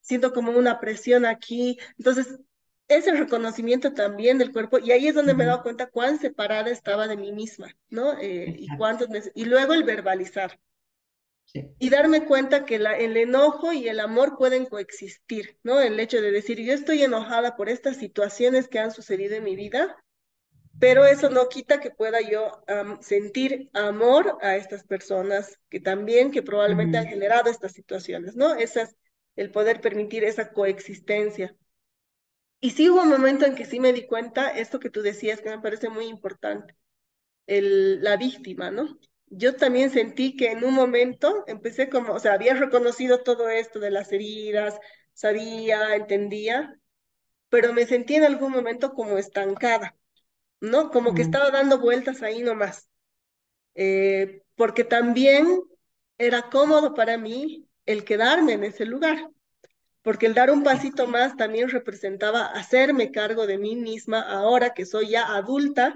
siento 0.03 0.33
como 0.33 0.51
una 0.51 0.79
presión 0.79 1.25
aquí. 1.25 1.79
Entonces, 1.97 2.39
ese 2.87 3.11
reconocimiento 3.13 3.93
también 3.93 4.37
del 4.37 4.51
cuerpo, 4.51 4.77
y 4.77 4.91
ahí 4.91 5.07
es 5.07 5.15
donde 5.15 5.33
me 5.33 5.43
he 5.43 5.47
dado 5.47 5.63
cuenta 5.63 5.87
cuán 5.87 6.19
separada 6.19 6.69
estaba 6.69 7.07
de 7.07 7.17
mí 7.17 7.31
misma, 7.31 7.75
¿no? 7.89 8.17
Eh, 8.19 8.55
y, 8.57 8.67
cuántos 8.77 9.07
y 9.33 9.45
luego 9.45 9.73
el 9.73 9.83
verbalizar. 9.83 10.59
Y 11.53 11.89
darme 11.89 12.25
cuenta 12.25 12.65
que 12.65 12.79
la, 12.79 12.97
el 12.97 13.15
enojo 13.15 13.73
y 13.73 13.87
el 13.87 13.99
amor 13.99 14.37
pueden 14.37 14.65
coexistir, 14.65 15.59
¿no? 15.63 15.79
El 15.79 15.99
hecho 15.99 16.19
de 16.19 16.31
decir, 16.31 16.59
yo 16.59 16.73
estoy 16.73 17.03
enojada 17.03 17.55
por 17.55 17.69
estas 17.69 17.97
situaciones 17.97 18.67
que 18.67 18.79
han 18.79 18.91
sucedido 18.91 19.35
en 19.35 19.43
mi 19.43 19.55
vida, 19.55 19.95
pero 20.79 21.05
eso 21.05 21.29
no 21.29 21.49
quita 21.49 21.79
que 21.79 21.91
pueda 21.91 22.19
yo 22.21 22.63
sentir 23.01 23.69
amor 23.73 24.37
a 24.41 24.55
estas 24.55 24.83
personas 24.83 25.59
que 25.69 25.79
también, 25.79 26.31
que 26.31 26.41
probablemente 26.41 26.97
han 26.97 27.07
generado 27.07 27.49
estas 27.49 27.73
situaciones, 27.73 28.35
¿no? 28.35 28.55
es 28.55 28.77
el 29.35 29.51
poder 29.51 29.81
permitir 29.81 30.23
esa 30.23 30.51
coexistencia. 30.51 31.55
Y 32.59 32.71
sí 32.71 32.89
hubo 32.89 33.01
un 33.01 33.09
momento 33.09 33.45
en 33.45 33.55
que 33.55 33.65
sí 33.65 33.79
me 33.79 33.93
di 33.93 34.07
cuenta, 34.07 34.49
esto 34.49 34.79
que 34.79 34.89
tú 34.89 35.01
decías, 35.01 35.41
que 35.41 35.49
me 35.49 35.59
parece 35.59 35.89
muy 35.89 36.05
importante, 36.05 36.75
el, 37.45 38.01
la 38.01 38.15
víctima, 38.15 38.71
¿no? 38.71 38.97
Yo 39.35 39.55
también 39.55 39.89
sentí 39.89 40.35
que 40.35 40.51
en 40.51 40.63
un 40.63 40.73
momento 40.73 41.43
empecé 41.47 41.89
como, 41.89 42.13
o 42.13 42.19
sea, 42.19 42.33
había 42.33 42.53
reconocido 42.53 43.23
todo 43.23 43.49
esto 43.49 43.79
de 43.79 43.91
las 43.91 44.11
heridas, 44.11 44.77
sabía, 45.13 45.95
entendía, 45.95 46.79
pero 47.49 47.73
me 47.73 47.85
sentí 47.85 48.15
en 48.15 48.23
algún 48.23 48.51
momento 48.51 48.93
como 48.93 49.17
estancada. 49.17 49.95
¿no? 50.63 50.91
Como 50.91 51.13
que 51.13 51.21
estaba 51.21 51.51
dando 51.51 51.77
vueltas 51.77 52.21
ahí 52.21 52.41
nomás. 52.41 52.87
Eh, 53.75 54.43
porque 54.55 54.85
también 54.85 55.61
era 56.17 56.49
cómodo 56.49 56.93
para 56.93 57.17
mí 57.17 57.67
el 57.85 58.05
quedarme 58.05 58.53
en 58.53 58.63
ese 58.63 58.85
lugar, 58.85 59.29
porque 60.01 60.25
el 60.25 60.33
dar 60.33 60.51
un 60.51 60.63
pasito 60.63 61.05
más 61.05 61.35
también 61.35 61.69
representaba 61.69 62.45
hacerme 62.45 63.11
cargo 63.11 63.45
de 63.45 63.57
mí 63.57 63.75
misma 63.75 64.21
ahora 64.21 64.73
que 64.73 64.85
soy 64.85 65.09
ya 65.09 65.35
adulta, 65.35 65.95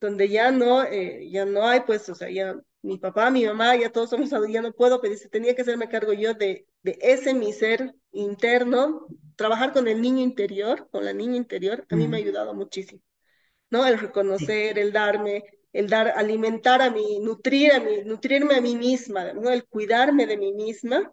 donde 0.00 0.28
ya 0.28 0.50
no, 0.50 0.82
eh, 0.82 1.28
ya 1.30 1.44
no 1.44 1.68
hay, 1.68 1.80
pues, 1.82 2.08
o 2.08 2.16
sea, 2.16 2.30
ya 2.30 2.56
mi 2.82 2.98
papá, 2.98 3.30
mi 3.30 3.44
mamá, 3.44 3.76
ya 3.76 3.90
todos 3.92 4.10
somos 4.10 4.32
adultos, 4.32 4.54
ya 4.54 4.62
no 4.62 4.72
puedo, 4.72 5.00
pero 5.00 5.14
tenía 5.30 5.54
que 5.54 5.62
hacerme 5.62 5.88
cargo 5.88 6.12
yo 6.12 6.34
de, 6.34 6.66
de 6.82 6.98
ese 7.00 7.34
mi 7.34 7.52
ser 7.52 7.94
interno, 8.12 9.06
trabajar 9.36 9.72
con 9.72 9.88
el 9.88 10.00
niño 10.00 10.22
interior, 10.22 10.88
con 10.90 11.04
la 11.04 11.12
niña 11.12 11.36
interior, 11.36 11.86
a 11.90 11.96
mí 11.96 12.08
me 12.08 12.16
ha 12.16 12.20
ayudado 12.20 12.54
muchísimo. 12.54 13.02
¿no? 13.70 13.86
El 13.86 13.98
reconocer, 13.98 14.78
el 14.78 14.92
darme, 14.92 15.44
el 15.72 15.88
dar, 15.88 16.08
alimentar 16.16 16.82
a 16.82 16.90
mí, 16.90 17.20
nutrir 17.20 17.72
a 17.72 17.80
mí, 17.80 18.02
nutrirme 18.04 18.56
a 18.56 18.60
mí 18.60 18.76
misma, 18.76 19.32
¿no? 19.32 19.50
El 19.50 19.64
cuidarme 19.66 20.26
de 20.26 20.36
mí 20.36 20.52
misma, 20.52 21.12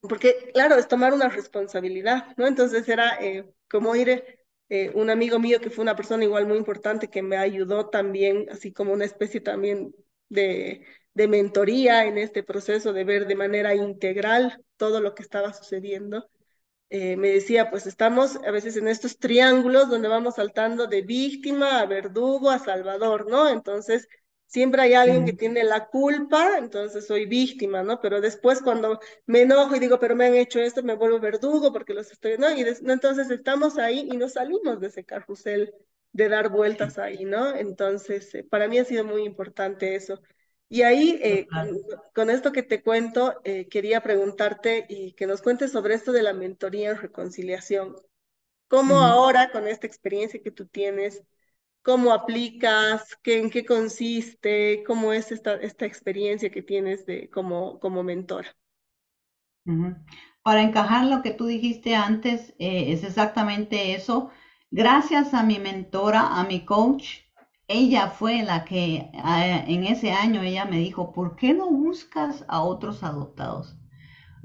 porque 0.00 0.50
claro, 0.54 0.76
es 0.76 0.88
tomar 0.88 1.12
una 1.12 1.28
responsabilidad, 1.28 2.36
¿no? 2.36 2.46
Entonces 2.46 2.88
era 2.88 3.18
eh, 3.20 3.48
como 3.70 3.94
ir, 3.96 4.24
eh, 4.68 4.90
un 4.94 5.10
amigo 5.10 5.38
mío 5.38 5.60
que 5.60 5.70
fue 5.70 5.82
una 5.82 5.96
persona 5.96 6.24
igual 6.24 6.46
muy 6.46 6.58
importante 6.58 7.08
que 7.08 7.22
me 7.22 7.36
ayudó 7.36 7.88
también, 7.90 8.46
así 8.50 8.72
como 8.72 8.92
una 8.92 9.04
especie 9.04 9.40
también 9.40 9.94
de, 10.28 10.86
de 11.14 11.28
mentoría 11.28 12.04
en 12.06 12.18
este 12.18 12.42
proceso 12.42 12.92
de 12.92 13.04
ver 13.04 13.26
de 13.26 13.36
manera 13.36 13.74
integral 13.74 14.62
todo 14.76 15.00
lo 15.00 15.14
que 15.14 15.22
estaba 15.22 15.52
sucediendo. 15.52 16.28
Eh, 16.90 17.16
me 17.16 17.28
decía, 17.28 17.70
pues 17.70 17.86
estamos 17.86 18.36
a 18.46 18.50
veces 18.50 18.76
en 18.76 18.88
estos 18.88 19.18
triángulos 19.18 19.90
donde 19.90 20.08
vamos 20.08 20.36
saltando 20.36 20.86
de 20.86 21.02
víctima 21.02 21.80
a 21.80 21.86
verdugo 21.86 22.50
a 22.50 22.58
salvador, 22.58 23.30
¿no? 23.30 23.48
Entonces, 23.50 24.08
siempre 24.46 24.80
hay 24.82 24.94
alguien 24.94 25.26
que 25.26 25.34
tiene 25.34 25.64
la 25.64 25.86
culpa, 25.88 26.56
entonces 26.56 27.06
soy 27.06 27.26
víctima, 27.26 27.82
¿no? 27.82 28.00
Pero 28.00 28.20
después 28.22 28.62
cuando 28.62 28.98
me 29.26 29.42
enojo 29.42 29.76
y 29.76 29.80
digo, 29.80 29.98
pero 30.00 30.16
me 30.16 30.26
han 30.26 30.34
hecho 30.34 30.60
esto, 30.60 30.82
me 30.82 30.94
vuelvo 30.94 31.20
verdugo 31.20 31.72
porque 31.72 31.92
los 31.92 32.10
estoy, 32.10 32.38
¿no? 32.38 32.50
Y 32.56 32.62
entonces 32.62 33.30
estamos 33.30 33.76
ahí 33.78 34.08
y 34.10 34.16
no 34.16 34.28
salimos 34.30 34.80
de 34.80 34.86
ese 34.88 35.04
carrusel 35.04 35.74
de 36.18 36.28
dar 36.28 36.48
vueltas 36.48 36.98
ahí, 36.98 37.24
¿no? 37.24 37.54
Entonces, 37.54 38.34
eh, 38.34 38.42
para 38.42 38.66
mí 38.66 38.76
ha 38.76 38.84
sido 38.84 39.04
muy 39.04 39.22
importante 39.22 39.94
eso. 39.94 40.20
Y 40.68 40.82
ahí, 40.82 41.18
eh, 41.22 41.46
con, 42.12 42.28
esto 42.28 42.50
que 42.50 42.64
te 42.64 42.82
cuento, 42.82 43.40
eh, 43.44 43.68
quería 43.68 44.02
preguntarte 44.02 44.84
y 44.88 45.12
que 45.12 45.28
nos 45.28 45.42
cuentes 45.42 45.70
sobre 45.70 45.94
esto 45.94 46.10
de 46.10 46.24
la 46.24 46.32
mentoría 46.32 46.90
en 46.90 46.98
reconciliación. 46.98 47.94
¿Cómo 48.66 48.98
ahora, 48.98 49.52
con 49.52 49.68
esta 49.68 49.86
experiencia 49.86 50.42
que 50.42 50.50
tú 50.50 50.66
tienes, 50.66 51.22
cómo 51.82 52.12
aplicas, 52.12 53.16
qué, 53.22 53.38
en 53.38 53.48
qué 53.48 53.64
consiste, 53.64 54.82
cómo 54.84 55.12
es 55.12 55.30
esta, 55.30 55.54
esta 55.54 55.86
experiencia 55.86 56.50
que 56.50 56.62
tienes 56.62 57.06
de, 57.06 57.30
como, 57.30 57.78
como 57.78 58.02
mentora? 58.02 58.56
Para 60.42 60.62
encajar 60.62 61.06
lo 61.06 61.22
que 61.22 61.30
tú 61.30 61.46
dijiste 61.46 61.94
antes, 61.94 62.54
eh, 62.58 62.92
es 62.92 63.04
exactamente 63.04 63.94
eso. 63.94 64.30
Gracias 64.70 65.34
a 65.34 65.42
mi 65.42 65.58
mentora, 65.58 66.38
a 66.38 66.44
mi 66.44 66.64
coach, 66.64 67.20
ella 67.68 68.08
fue 68.08 68.42
la 68.42 68.64
que 68.64 69.10
en 69.14 69.84
ese 69.84 70.12
año 70.12 70.42
ella 70.42 70.64
me 70.66 70.78
dijo, 70.78 71.12
¿por 71.12 71.36
qué 71.36 71.54
no 71.54 71.70
buscas 71.70 72.44
a 72.48 72.62
otros 72.62 73.02
adoptados? 73.02 73.78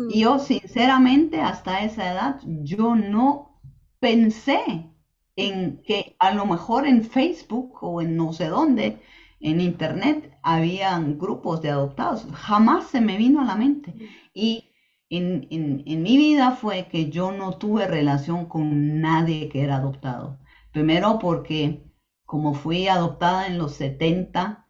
Y 0.09 0.21
yo 0.21 0.39
sinceramente 0.39 1.41
hasta 1.41 1.83
esa 1.83 2.11
edad 2.11 2.39
yo 2.45 2.95
no 2.95 3.61
pensé 3.99 4.89
en 5.35 5.81
que 5.83 6.15
a 6.19 6.33
lo 6.33 6.45
mejor 6.45 6.87
en 6.87 7.03
Facebook 7.03 7.77
o 7.81 8.01
en 8.01 8.15
no 8.15 8.33
sé 8.33 8.47
dónde, 8.47 9.01
en 9.39 9.59
internet, 9.59 10.37
habían 10.41 11.17
grupos 11.19 11.61
de 11.61 11.69
adoptados. 11.69 12.25
Jamás 12.33 12.87
se 12.87 13.01
me 13.01 13.17
vino 13.17 13.41
a 13.41 13.45
la 13.45 13.55
mente. 13.55 13.93
Y 14.33 14.72
en, 15.09 15.47
en 15.85 16.01
mi 16.03 16.17
vida 16.17 16.51
fue 16.51 16.87
que 16.89 17.09
yo 17.09 17.31
no 17.31 17.57
tuve 17.57 17.87
relación 17.87 18.47
con 18.47 18.99
nadie 19.01 19.49
que 19.49 19.61
era 19.63 19.77
adoptado. 19.77 20.39
Primero 20.71 21.19
porque 21.19 21.83
como 22.25 22.53
fui 22.53 22.87
adoptada 22.87 23.47
en 23.47 23.57
los 23.57 23.73
70, 23.75 24.65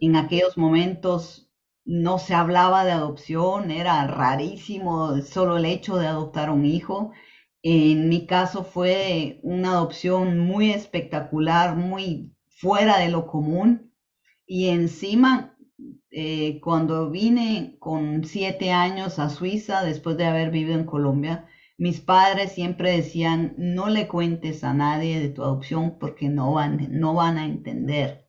en 0.00 0.16
aquellos 0.16 0.56
momentos 0.56 1.50
no 1.84 2.18
se 2.18 2.34
hablaba 2.34 2.84
de 2.84 2.92
adopción, 2.92 3.70
era 3.70 4.06
rarísimo 4.06 5.20
solo 5.22 5.56
el 5.56 5.64
hecho 5.66 5.96
de 5.96 6.06
adoptar 6.06 6.50
un 6.50 6.64
hijo. 6.64 7.12
En 7.62 8.08
mi 8.08 8.26
caso 8.26 8.64
fue 8.64 9.40
una 9.42 9.72
adopción 9.72 10.38
muy 10.38 10.70
espectacular, 10.70 11.76
muy 11.76 12.34
fuera 12.48 12.98
de 12.98 13.08
lo 13.08 13.26
común. 13.26 13.92
Y 14.46 14.68
encima, 14.68 15.51
eh, 16.14 16.60
cuando 16.60 17.10
vine 17.10 17.76
con 17.78 18.24
siete 18.24 18.70
años 18.70 19.18
a 19.18 19.30
Suiza, 19.30 19.82
después 19.82 20.18
de 20.18 20.26
haber 20.26 20.50
vivido 20.50 20.78
en 20.78 20.84
Colombia, 20.84 21.48
mis 21.78 22.00
padres 22.00 22.52
siempre 22.52 22.92
decían, 22.92 23.54
no 23.56 23.88
le 23.88 24.08
cuentes 24.08 24.62
a 24.62 24.74
nadie 24.74 25.20
de 25.20 25.30
tu 25.30 25.42
adopción 25.42 25.98
porque 25.98 26.28
no 26.28 26.52
van, 26.52 26.88
no 27.00 27.14
van 27.14 27.38
a 27.38 27.46
entender. 27.46 28.28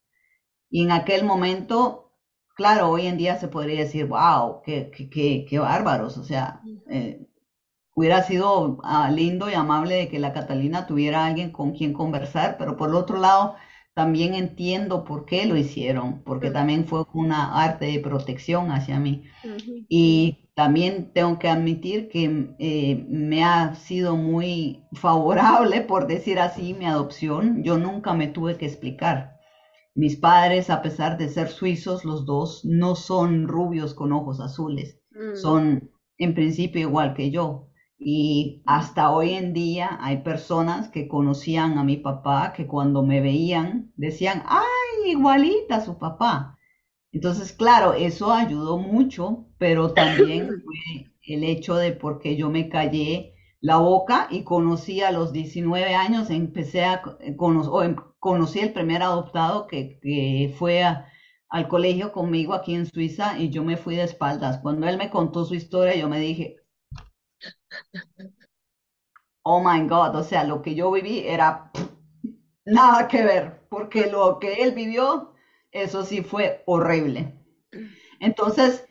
Y 0.70 0.84
en 0.84 0.92
aquel 0.92 1.26
momento, 1.26 2.14
claro, 2.56 2.90
hoy 2.90 3.08
en 3.08 3.18
día 3.18 3.36
se 3.36 3.50
podría 3.50 3.82
decir, 3.82 4.08
wow, 4.08 4.62
qué, 4.64 4.90
qué, 4.90 5.46
qué, 5.46 5.60
bárbaros. 5.60 6.18
O 6.18 6.24
sea, 6.24 6.62
eh, 6.90 7.28
hubiera 7.96 8.24
sido 8.24 8.80
ah, 8.84 9.12
lindo 9.12 9.50
y 9.50 9.56
amable 9.56 9.96
de 9.96 10.10
que 10.10 10.20
la 10.20 10.34
Catalina 10.34 10.88
tuviera 10.88 11.26
alguien 11.26 11.52
con 11.52 11.74
quien 11.74 11.94
conversar, 11.94 12.56
pero 12.58 12.78
por 12.78 12.90
el 12.90 12.96
otro 12.96 13.20
lado, 13.20 13.56
también 13.94 14.34
entiendo 14.34 15.04
por 15.04 15.26
qué 15.26 15.46
lo 15.46 15.56
hicieron, 15.56 16.24
porque 16.24 16.50
también 16.50 16.88
fue 16.88 17.06
una 17.14 17.64
arte 17.64 17.86
de 17.86 18.00
protección 18.00 18.72
hacia 18.72 19.00
mí. 19.00 19.24
Y 19.88 20.50
también 20.56 21.12
tengo 21.14 21.38
que 21.40 21.48
admitir 21.48 22.10
que 22.10 22.56
eh, 22.60 23.06
me 23.08 23.44
ha 23.44 23.76
sido 23.76 24.16
muy 24.16 24.84
favorable, 24.94 25.82
por 25.82 26.08
decir 26.08 26.40
así, 26.40 26.74
mi 26.74 26.86
adopción. 26.86 27.64
Yo 27.64 27.78
nunca 27.78 28.14
me 28.14 28.28
tuve 28.28 28.58
que 28.58 28.66
explicar. 28.66 29.34
Mis 29.96 30.16
padres, 30.16 30.72
a 30.72 30.82
pesar 30.82 31.20
de 31.20 31.30
ser 31.30 31.50
suizos, 31.50 32.04
los 32.04 32.26
dos 32.26 32.66
no 32.66 32.96
son 32.96 33.48
rubios 33.48 33.94
con 33.94 34.12
ojos 34.12 34.40
azules. 34.40 35.00
Mm. 35.12 35.36
Son 35.36 35.92
en 36.18 36.34
principio 36.34 36.82
igual 36.82 37.14
que 37.14 37.30
yo. 37.30 37.68
Y 38.06 38.62
hasta 38.66 39.12
hoy 39.12 39.34
en 39.34 39.54
día 39.54 39.98
hay 40.02 40.18
personas 40.18 40.90
que 40.90 41.08
conocían 41.08 41.78
a 41.78 41.84
mi 41.84 41.98
papá 41.98 42.54
que 42.54 42.68
cuando 42.68 43.02
me 43.02 43.22
veían 43.22 43.94
decían, 43.96 44.44
ay, 44.46 45.12
igualita 45.12 45.78
a 45.78 45.86
su 45.86 45.98
papá. 45.98 46.58
Entonces, 47.14 47.54
claro, 47.54 47.94
eso 47.94 48.34
ayudó 48.34 48.78
mucho, 48.78 49.46
pero 49.58 49.94
también 49.94 50.48
fue 50.66 51.12
el 51.28 51.44
hecho 51.46 51.76
de 51.76 51.94
porque 51.94 52.36
yo 52.36 52.50
me 52.50 52.68
callé 52.68 53.36
la 53.62 53.78
boca 53.78 54.28
y 54.30 54.44
conocí 54.44 55.02
a 55.02 55.12
los 55.12 55.32
19 55.32 55.96
años, 55.96 56.30
empecé 56.30 56.84
a 56.84 57.02
conocer, 57.38 57.96
conocí 58.20 58.60
el 58.60 58.74
primer 58.74 59.02
adoptado 59.02 59.68
que, 59.68 60.00
que 60.02 60.54
fue 60.60 60.84
al 61.48 61.68
colegio 61.70 62.12
conmigo 62.12 62.54
aquí 62.54 62.74
en 62.74 62.88
Suiza 62.88 63.40
y 63.40 63.50
yo 63.50 63.64
me 63.64 63.78
fui 63.78 63.96
de 63.96 64.04
espaldas. 64.04 64.58
Cuando 64.58 64.88
él 64.88 64.98
me 64.98 65.10
contó 65.10 65.46
su 65.46 65.56
historia, 65.56 65.96
yo 65.96 66.10
me 66.10 66.20
dije, 66.20 66.58
oh 69.44 69.60
my 69.62 69.82
God, 69.88 70.16
o 70.16 70.24
sea, 70.24 70.44
lo 70.44 70.62
que 70.62 70.76
yo 70.76 70.92
viví 70.92 71.20
era 71.28 71.72
nada 72.66 73.08
que 73.08 73.24
ver, 73.24 73.62
porque 73.70 74.08
lo 74.08 74.40
que 74.40 74.64
él 74.64 74.74
vivió, 74.74 75.34
eso 75.72 76.04
sí 76.06 76.22
fue 76.24 76.64
horrible. 76.66 77.34
Entonces, 78.20 78.86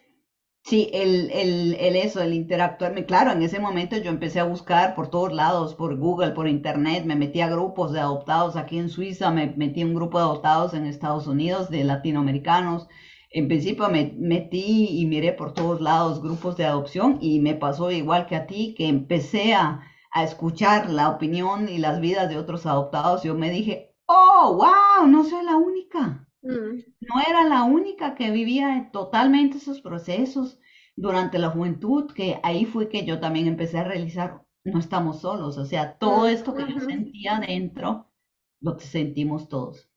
Sí, 0.64 0.90
el, 0.92 1.30
el, 1.32 1.74
el, 1.80 1.96
eso, 1.96 2.22
el 2.22 2.34
interactuarme. 2.34 3.06
Claro, 3.06 3.32
en 3.32 3.42
ese 3.42 3.60
momento 3.60 3.98
yo 3.98 4.10
empecé 4.10 4.40
a 4.40 4.44
buscar 4.44 4.94
por 4.94 5.08
todos 5.10 5.32
lados, 5.32 5.74
por 5.74 5.96
Google, 5.96 6.32
por 6.32 6.48
Internet, 6.48 7.04
me 7.06 7.16
metí 7.16 7.40
a 7.40 7.48
grupos 7.48 7.92
de 7.92 8.00
adoptados 8.00 8.56
aquí 8.56 8.78
en 8.78 8.88
Suiza, 8.90 9.30
me 9.30 9.54
metí 9.56 9.80
en 9.82 9.88
un 9.88 9.94
grupo 9.94 10.18
de 10.18 10.24
adoptados 10.24 10.74
en 10.74 10.86
Estados 10.86 11.26
Unidos, 11.26 11.70
de 11.70 11.84
latinoamericanos. 11.84 12.88
En 13.32 13.48
principio 13.48 13.88
me 13.88 14.14
metí 14.18 14.88
y 15.00 15.06
miré 15.06 15.32
por 15.32 15.54
todos 15.54 15.80
lados 15.80 16.22
grupos 16.22 16.56
de 16.56 16.66
adopción 16.66 17.18
y 17.20 17.40
me 17.40 17.54
pasó 17.54 17.90
igual 17.90 18.26
que 18.26 18.36
a 18.36 18.46
ti, 18.46 18.74
que 18.76 18.88
empecé 18.88 19.54
a, 19.54 19.80
a 20.12 20.24
escuchar 20.24 20.90
la 20.90 21.08
opinión 21.10 21.68
y 21.68 21.78
las 21.78 22.00
vidas 22.00 22.28
de 22.28 22.38
otros 22.38 22.66
adoptados. 22.66 23.22
Yo 23.22 23.34
me 23.34 23.50
dije, 23.50 23.94
oh, 24.06 24.54
wow, 24.56 25.06
no 25.08 25.24
soy 25.24 25.44
la 25.44 25.56
única. 25.56 26.28
Mm. 26.42 26.82
No 27.00 27.20
era 27.26 27.44
la 27.44 27.62
única 27.64 28.14
que 28.14 28.30
vivía 28.30 28.90
totalmente 28.92 29.58
esos 29.58 29.80
procesos 29.80 30.58
durante 30.96 31.38
la 31.38 31.50
juventud, 31.50 32.12
que 32.12 32.38
ahí 32.42 32.66
fue 32.66 32.88
que 32.88 33.04
yo 33.06 33.20
también 33.20 33.46
empecé 33.46 33.78
a 33.78 33.84
realizar, 33.84 34.42
no 34.64 34.78
estamos 34.78 35.20
solos, 35.20 35.56
o 35.56 35.64
sea, 35.64 35.96
todo 35.98 36.26
esto 36.28 36.54
que 36.54 36.70
yo 36.70 36.80
sentía 36.80 37.40
dentro, 37.40 38.12
lo 38.60 38.78
sentimos 38.78 39.48
todos. 39.48 39.90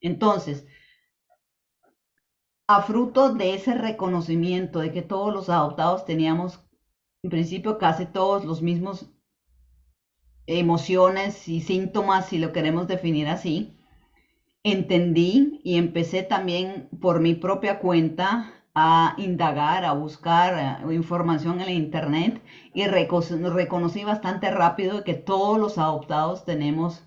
Entonces, 0.00 0.66
a 2.72 2.82
fruto 2.82 3.34
de 3.34 3.54
ese 3.54 3.74
reconocimiento 3.74 4.78
de 4.78 4.92
que 4.92 5.02
todos 5.02 5.34
los 5.34 5.48
adoptados 5.48 6.04
teníamos, 6.04 6.60
en 7.24 7.30
principio, 7.30 7.78
casi 7.78 8.06
todos 8.06 8.44
los 8.44 8.62
mismos 8.62 9.10
emociones 10.46 11.48
y 11.48 11.62
síntomas, 11.62 12.26
si 12.26 12.38
lo 12.38 12.52
queremos 12.52 12.86
definir 12.86 13.26
así, 13.26 13.76
entendí 14.62 15.60
y 15.64 15.78
empecé 15.78 16.22
también 16.22 16.88
por 17.00 17.18
mi 17.18 17.34
propia 17.34 17.80
cuenta 17.80 18.54
a 18.72 19.16
indagar, 19.18 19.84
a 19.84 19.92
buscar 19.92 20.84
eh, 20.88 20.94
información 20.94 21.60
en 21.60 21.70
internet 21.70 22.40
y 22.72 22.86
reconocí 22.86 24.04
bastante 24.04 24.48
rápido 24.48 25.02
que 25.02 25.14
todos 25.14 25.58
los 25.58 25.76
adoptados 25.76 26.44
tenemos 26.44 27.02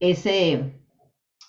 ese, 0.00 0.83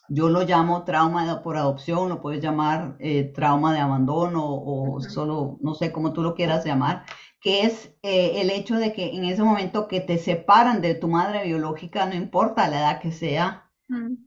yo 0.09 0.29
lo 0.29 0.43
llamo 0.43 0.83
trauma 0.83 1.41
por 1.41 1.57
adopción, 1.57 2.09
lo 2.09 2.21
puedes 2.21 2.41
llamar 2.41 2.95
eh, 2.99 3.31
trauma 3.33 3.73
de 3.73 3.79
abandono 3.79 4.43
o 4.45 5.01
solo, 5.01 5.57
no 5.61 5.73
sé 5.73 5.91
cómo 5.91 6.13
tú 6.13 6.21
lo 6.21 6.35
quieras 6.35 6.65
llamar, 6.65 7.05
que 7.41 7.61
es 7.61 7.95
eh, 8.01 8.41
el 8.41 8.49
hecho 8.49 8.75
de 8.75 8.93
que 8.93 9.15
en 9.15 9.25
ese 9.25 9.43
momento 9.43 9.87
que 9.87 10.01
te 10.01 10.17
separan 10.17 10.81
de 10.81 10.95
tu 10.95 11.07
madre 11.07 11.43
biológica, 11.45 12.05
no 12.05 12.15
importa 12.15 12.67
la 12.67 12.79
edad 12.79 12.99
que 12.99 13.11
sea, 13.11 13.71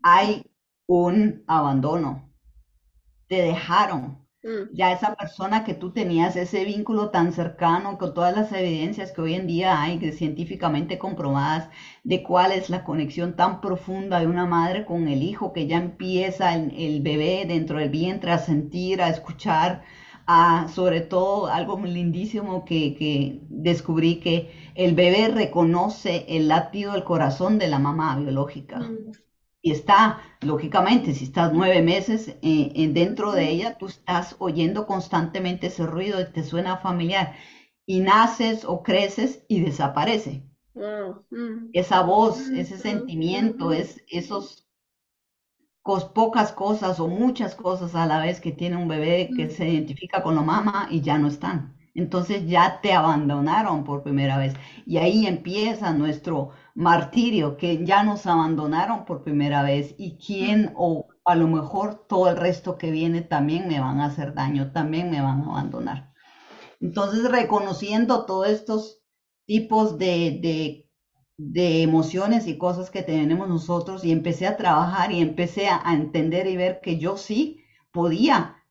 hay 0.02 0.44
un 0.86 1.42
abandono. 1.48 2.32
Te 3.26 3.42
dejaron. 3.42 4.27
Mm. 4.44 4.72
Ya 4.72 4.92
esa 4.92 5.16
persona 5.16 5.64
que 5.64 5.74
tú 5.74 5.92
tenías 5.92 6.36
ese 6.36 6.64
vínculo 6.64 7.10
tan 7.10 7.32
cercano 7.32 7.98
con 7.98 8.14
todas 8.14 8.36
las 8.36 8.52
evidencias 8.52 9.10
que 9.10 9.20
hoy 9.20 9.34
en 9.34 9.48
día 9.48 9.82
hay 9.82 9.98
científicamente 10.12 10.96
comprobadas 10.96 11.70
de 12.04 12.22
cuál 12.22 12.52
es 12.52 12.70
la 12.70 12.84
conexión 12.84 13.34
tan 13.34 13.60
profunda 13.60 14.20
de 14.20 14.28
una 14.28 14.46
madre 14.46 14.84
con 14.84 15.08
el 15.08 15.22
hijo 15.24 15.52
que 15.52 15.66
ya 15.66 15.78
empieza 15.78 16.54
el, 16.54 17.02
bebé 17.02 17.46
dentro 17.48 17.78
del 17.78 17.90
vientre 17.90 18.30
a 18.30 18.38
sentir, 18.38 19.02
a 19.02 19.08
escuchar, 19.08 19.82
a, 20.26 20.68
sobre 20.68 21.00
todo 21.00 21.48
algo 21.48 21.80
lindísimo 21.84 22.64
que, 22.64 22.94
que, 22.94 23.40
descubrí 23.48 24.20
que 24.20 24.52
el 24.76 24.94
bebé 24.94 25.28
reconoce 25.28 26.26
el 26.28 26.46
latido 26.48 26.92
del 26.92 27.04
corazón 27.04 27.58
de 27.58 27.68
la 27.68 27.80
mamá 27.80 28.16
biológica. 28.18 28.78
Mm 28.78 29.27
y 29.60 29.72
está, 29.72 30.20
lógicamente, 30.40 31.14
si 31.14 31.24
estás 31.24 31.52
nueve 31.52 31.82
meses 31.82 32.36
eh, 32.42 32.90
dentro 32.92 33.32
de 33.32 33.50
ella, 33.50 33.76
tú 33.76 33.86
estás 33.86 34.36
oyendo 34.38 34.86
constantemente 34.86 35.66
ese 35.66 35.86
ruido, 35.86 36.24
te 36.28 36.44
suena 36.44 36.76
familiar, 36.76 37.34
y 37.84 38.00
naces 38.00 38.64
o 38.64 38.82
creces 38.82 39.44
y 39.48 39.60
desaparece. 39.60 40.44
Mm. 40.74 41.70
Esa 41.72 42.02
voz, 42.02 42.48
mm, 42.48 42.56
ese 42.56 42.76
mm, 42.76 42.78
sentimiento, 42.78 43.72
es 43.72 44.04
esos 44.08 44.68
pocas 46.14 46.52
cosas 46.52 47.00
o 47.00 47.08
muchas 47.08 47.54
cosas 47.54 47.94
a 47.94 48.06
la 48.06 48.20
vez 48.20 48.40
que 48.40 48.52
tiene 48.52 48.76
un 48.76 48.88
bebé 48.88 49.30
que 49.34 49.48
se 49.48 49.66
identifica 49.68 50.22
con 50.22 50.34
la 50.34 50.42
mamá 50.42 50.86
y 50.90 51.00
ya 51.00 51.18
no 51.18 51.28
están. 51.28 51.76
Entonces 51.94 52.46
ya 52.46 52.80
te 52.80 52.92
abandonaron 52.92 53.84
por 53.84 54.02
primera 54.02 54.38
vez. 54.38 54.54
Y 54.86 54.98
ahí 54.98 55.26
empieza 55.26 55.92
nuestro 55.92 56.50
martirio, 56.78 57.56
que 57.56 57.84
ya 57.84 58.04
nos 58.04 58.24
abandonaron 58.26 59.04
por 59.04 59.24
primera 59.24 59.64
vez 59.64 59.96
y 59.98 60.16
quién 60.16 60.72
o 60.76 61.08
a 61.24 61.34
lo 61.34 61.48
mejor 61.48 62.06
todo 62.08 62.30
el 62.30 62.36
resto 62.36 62.78
que 62.78 62.92
viene 62.92 63.20
también 63.20 63.66
me 63.66 63.80
van 63.80 63.98
a 63.98 64.04
hacer 64.06 64.32
daño, 64.32 64.70
también 64.70 65.10
me 65.10 65.20
van 65.20 65.40
a 65.40 65.46
abandonar. 65.46 66.12
Entonces, 66.80 67.28
reconociendo 67.28 68.26
todos 68.26 68.46
estos 68.48 69.02
tipos 69.44 69.98
de, 69.98 70.84
de, 71.36 71.82
emociones 71.82 72.46
y 72.46 72.58
cosas 72.58 72.90
que 72.90 73.02
tenemos 73.02 73.48
nosotros 73.48 74.04
y 74.04 74.12
empecé 74.12 74.46
a 74.46 74.56
trabajar 74.56 75.10
y 75.10 75.20
empecé 75.20 75.66
a, 75.66 75.80
a 75.84 75.94
entender 75.94 76.46
y 76.46 76.56
ver 76.56 76.80
que 76.80 76.96
yo 76.96 77.16
sí 77.16 77.60
podía 77.90 78.62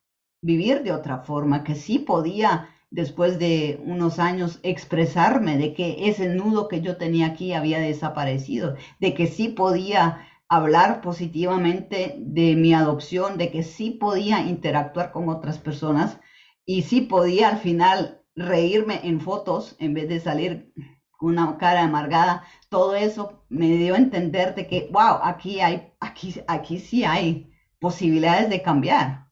vivir 0.41 0.81
de 0.81 0.93
otra 0.93 1.23
forma, 1.23 1.65
que 1.65 1.75
sí 1.75 1.99
podía 1.99 2.69
después 2.89 3.39
de 3.39 3.79
unos 3.83 4.19
años 4.19 4.59
expresarme 4.63 5.57
de 5.57 5.73
que 5.73 6.09
ese 6.09 6.27
nudo 6.29 6.67
que 6.67 6.81
yo 6.81 6.97
tenía 6.97 7.27
aquí 7.27 7.53
había 7.53 7.79
desaparecido, 7.79 8.75
de 8.99 9.13
que 9.13 9.27
sí 9.27 9.49
podía 9.49 10.27
hablar 10.49 11.01
positivamente 11.01 12.15
de 12.19 12.55
mi 12.55 12.73
adopción, 12.73 13.37
de 13.37 13.51
que 13.51 13.63
sí 13.63 13.91
podía 13.91 14.41
interactuar 14.41 15.11
con 15.11 15.29
otras 15.29 15.57
personas 15.59 16.19
y 16.65 16.83
sí 16.83 17.01
podía 17.01 17.49
al 17.49 17.57
final 17.57 18.21
reírme 18.35 19.01
en 19.03 19.19
fotos 19.19 19.75
en 19.79 19.93
vez 19.93 20.07
de 20.07 20.19
salir 20.19 20.73
con 21.11 21.31
una 21.31 21.57
cara 21.57 21.83
amargada. 21.83 22.43
Todo 22.69 22.95
eso 22.95 23.43
me 23.49 23.67
dio 23.77 23.95
a 23.95 23.97
entender 23.97 24.55
de 24.55 24.67
que, 24.67 24.89
wow, 24.91 25.19
aquí 25.23 25.59
hay, 25.59 25.91
aquí, 25.99 26.35
aquí 26.47 26.79
sí 26.79 27.03
hay 27.03 27.51
posibilidades 27.79 28.49
de 28.49 28.61
cambiar, 28.61 29.27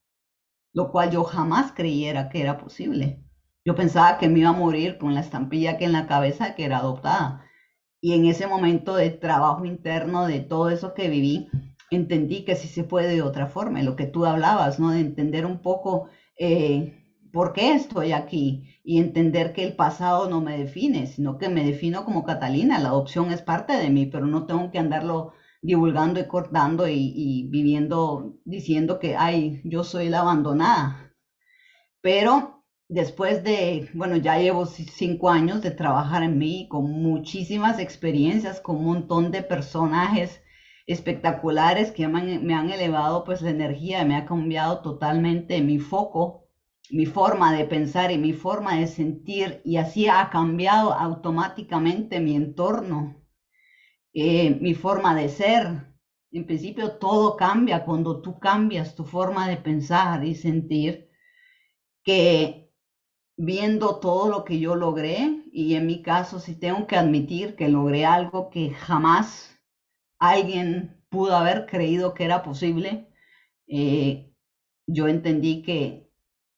lo 0.73 0.91
cual 0.91 1.11
yo 1.11 1.23
jamás 1.23 1.71
creyera 1.71 2.29
que 2.29 2.41
era 2.41 2.57
posible. 2.57 3.21
Yo 3.65 3.75
pensaba 3.75 4.17
que 4.17 4.29
me 4.29 4.39
iba 4.39 4.49
a 4.49 4.53
morir 4.53 4.97
con 4.97 5.13
la 5.13 5.19
estampilla 5.21 5.77
que 5.77 5.85
en 5.85 5.91
la 5.91 6.07
cabeza 6.07 6.55
que 6.55 6.63
era 6.65 6.77
adoptada. 6.77 7.41
Y 8.01 8.13
en 8.13 8.25
ese 8.25 8.47
momento 8.47 8.95
de 8.95 9.09
trabajo 9.11 9.65
interno, 9.65 10.25
de 10.27 10.41
todo 10.41 10.69
eso 10.69 10.93
que 10.93 11.09
viví, 11.09 11.49
entendí 11.91 12.45
que 12.45 12.55
sí 12.55 12.67
se 12.67 12.83
puede 12.83 13.09
de 13.15 13.21
otra 13.23 13.47
forma. 13.47 13.81
Lo 13.83 13.95
que 13.95 14.05
tú 14.05 14.25
hablabas, 14.25 14.79
¿no? 14.79 14.91
De 14.91 14.99
entender 15.01 15.45
un 15.45 15.61
poco 15.61 16.07
eh, 16.37 16.93
por 17.33 17.53
qué 17.53 17.73
estoy 17.73 18.11
aquí 18.13 18.63
y 18.83 18.99
entender 18.99 19.53
que 19.53 19.63
el 19.63 19.75
pasado 19.75 20.29
no 20.29 20.41
me 20.41 20.57
define, 20.57 21.07
sino 21.07 21.37
que 21.37 21.49
me 21.49 21.65
defino 21.65 22.05
como 22.05 22.23
Catalina. 22.23 22.79
La 22.79 22.89
adopción 22.89 23.31
es 23.31 23.41
parte 23.41 23.73
de 23.73 23.89
mí, 23.89 24.05
pero 24.05 24.27
no 24.27 24.45
tengo 24.45 24.71
que 24.71 24.79
andarlo 24.79 25.33
divulgando 25.61 26.19
y 26.19 26.27
cortando 26.27 26.87
y, 26.87 27.11
y 27.15 27.47
viviendo 27.49 28.35
diciendo 28.45 28.99
que, 28.99 29.15
ay, 29.15 29.61
yo 29.63 29.83
soy 29.83 30.09
la 30.09 30.19
abandonada. 30.21 31.11
Pero 32.01 32.54
después 32.87 33.43
de, 33.43 33.89
bueno, 33.93 34.17
ya 34.17 34.37
llevo 34.37 34.65
cinco 34.65 35.29
años 35.29 35.61
de 35.61 35.71
trabajar 35.71 36.23
en 36.23 36.37
mí, 36.37 36.67
con 36.69 36.91
muchísimas 36.91 37.79
experiencias, 37.79 38.59
con 38.61 38.77
un 38.77 38.85
montón 38.85 39.31
de 39.31 39.43
personajes 39.43 40.41
espectaculares 40.87 41.91
que 41.91 42.07
me 42.07 42.53
han, 42.53 42.69
elevado 42.69 43.23
pues 43.23 43.41
la 43.41 43.49
energía, 43.49 44.05
me 44.05 44.15
ha 44.15 44.25
cambiado 44.25 44.81
totalmente 44.81 45.61
mi 45.61 45.79
foco, 45.79 46.47
mi 46.91 47.07
forma 47.07 47.53
de 47.55 47.65
pensar 47.65 48.11
y 48.11 48.19
mi 48.19 48.33
forma 48.33 48.77
de 48.77 48.87
sentir 48.87 49.61
y 49.65 49.77
así 49.77 50.07
ha 50.07 50.29
cambiado 50.29 50.93
automáticamente 50.93 52.19
mi 52.19 52.35
entorno, 52.35 53.15
eh, 54.13 54.57
mi 54.61 54.75
forma 54.75 55.15
de 55.15 55.29
ser. 55.29 55.95
En 56.31 56.45
principio 56.45 56.97
todo 56.97 57.35
cambia 57.37 57.85
cuando 57.85 58.21
tú 58.21 58.39
cambias 58.39 58.93
tu 58.93 59.05
forma 59.05 59.47
de 59.47 59.57
pensar 59.57 60.23
y 60.23 60.35
sentir 60.35 61.09
que 62.03 62.64
viendo 63.37 63.99
todo 63.99 64.29
lo 64.29 64.45
que 64.45 64.59
yo 64.59 64.75
logré 64.75 65.43
y 65.51 65.75
en 65.75 65.85
mi 65.85 66.01
caso 66.01 66.39
si 66.39 66.55
tengo 66.55 66.87
que 66.87 66.95
admitir 66.95 67.55
que 67.55 67.69
logré 67.69 68.05
algo 68.05 68.49
que 68.49 68.71
jamás 68.71 69.59
alguien 70.19 71.03
pudo 71.09 71.35
haber 71.35 71.65
creído 71.65 72.13
que 72.13 72.25
era 72.25 72.43
posible, 72.43 73.09
eh, 73.67 74.33
yo 74.87 75.07
entendí 75.07 75.63
que 75.63 76.09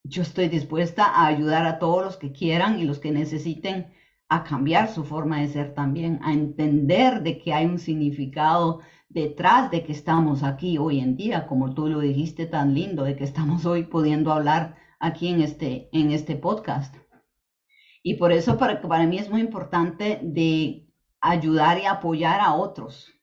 yo 0.03 0.21
estoy 0.21 0.49
dispuesta 0.49 1.05
a 1.05 1.27
ayudar 1.27 1.65
a 1.65 1.79
todos 1.79 2.03
los 2.03 2.17
que 2.17 2.31
quieran 2.31 2.79
y 2.79 2.85
los 2.85 2.99
que 2.99 3.11
necesiten 3.11 3.93
a 4.29 4.43
cambiar 4.43 4.89
su 4.89 5.03
forma 5.03 5.41
de 5.41 5.47
ser 5.47 5.73
también, 5.73 6.19
a 6.23 6.33
entender 6.33 7.23
de 7.23 7.39
que 7.39 7.53
hay 7.53 7.65
un 7.65 7.79
significado 7.79 8.81
detrás 9.09 9.71
de 9.71 9.83
que 9.83 9.93
estamos 9.93 10.43
aquí 10.43 10.77
hoy 10.77 10.99
en 10.99 11.15
día, 11.15 11.47
como 11.47 11.73
tú 11.73 11.87
lo 11.87 11.99
dijiste 11.99 12.45
tan 12.45 12.73
lindo, 12.73 13.03
de 13.03 13.15
que 13.15 13.23
estamos 13.23 13.65
hoy 13.65 13.83
pudiendo 13.83 14.31
hablar 14.33 14.75
aquí 14.99 15.29
en 15.29 15.41
este, 15.41 15.89
en 15.91 16.11
este 16.11 16.35
podcast. 16.35 16.95
Y 18.03 18.15
por 18.15 18.31
eso 18.31 18.57
para, 18.57 18.81
para 18.81 19.05
mí 19.05 19.17
es 19.17 19.29
muy 19.29 19.41
importante 19.41 20.19
de 20.23 20.87
ayudar 21.19 21.79
y 21.79 21.85
apoyar 21.85 22.39
a 22.39 22.53
otros 22.53 23.13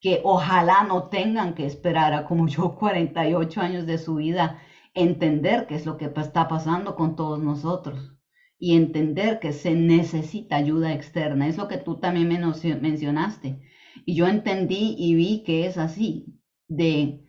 que 0.00 0.20
ojalá 0.24 0.84
no 0.84 1.08
tengan 1.08 1.54
que 1.54 1.66
esperar 1.66 2.14
a 2.14 2.24
como 2.24 2.48
yo 2.48 2.74
48 2.78 3.60
años 3.60 3.86
de 3.86 3.98
su 3.98 4.16
vida 4.16 4.60
entender 4.94 5.66
qué 5.66 5.76
es 5.76 5.86
lo 5.86 5.96
que 5.96 6.06
está 6.16 6.48
pasando 6.48 6.96
con 6.96 7.14
todos 7.16 7.40
nosotros 7.40 8.16
y 8.58 8.76
entender 8.76 9.38
que 9.40 9.52
se 9.52 9.74
necesita 9.74 10.56
ayuda 10.56 10.92
externa. 10.92 11.48
Es 11.48 11.56
lo 11.56 11.68
que 11.68 11.78
tú 11.78 11.98
también 11.98 12.28
mencionaste. 12.28 13.60
Y 14.04 14.14
yo 14.14 14.26
entendí 14.26 14.96
y 14.98 15.14
vi 15.14 15.42
que 15.44 15.66
es 15.66 15.78
así, 15.78 16.26
de 16.68 17.24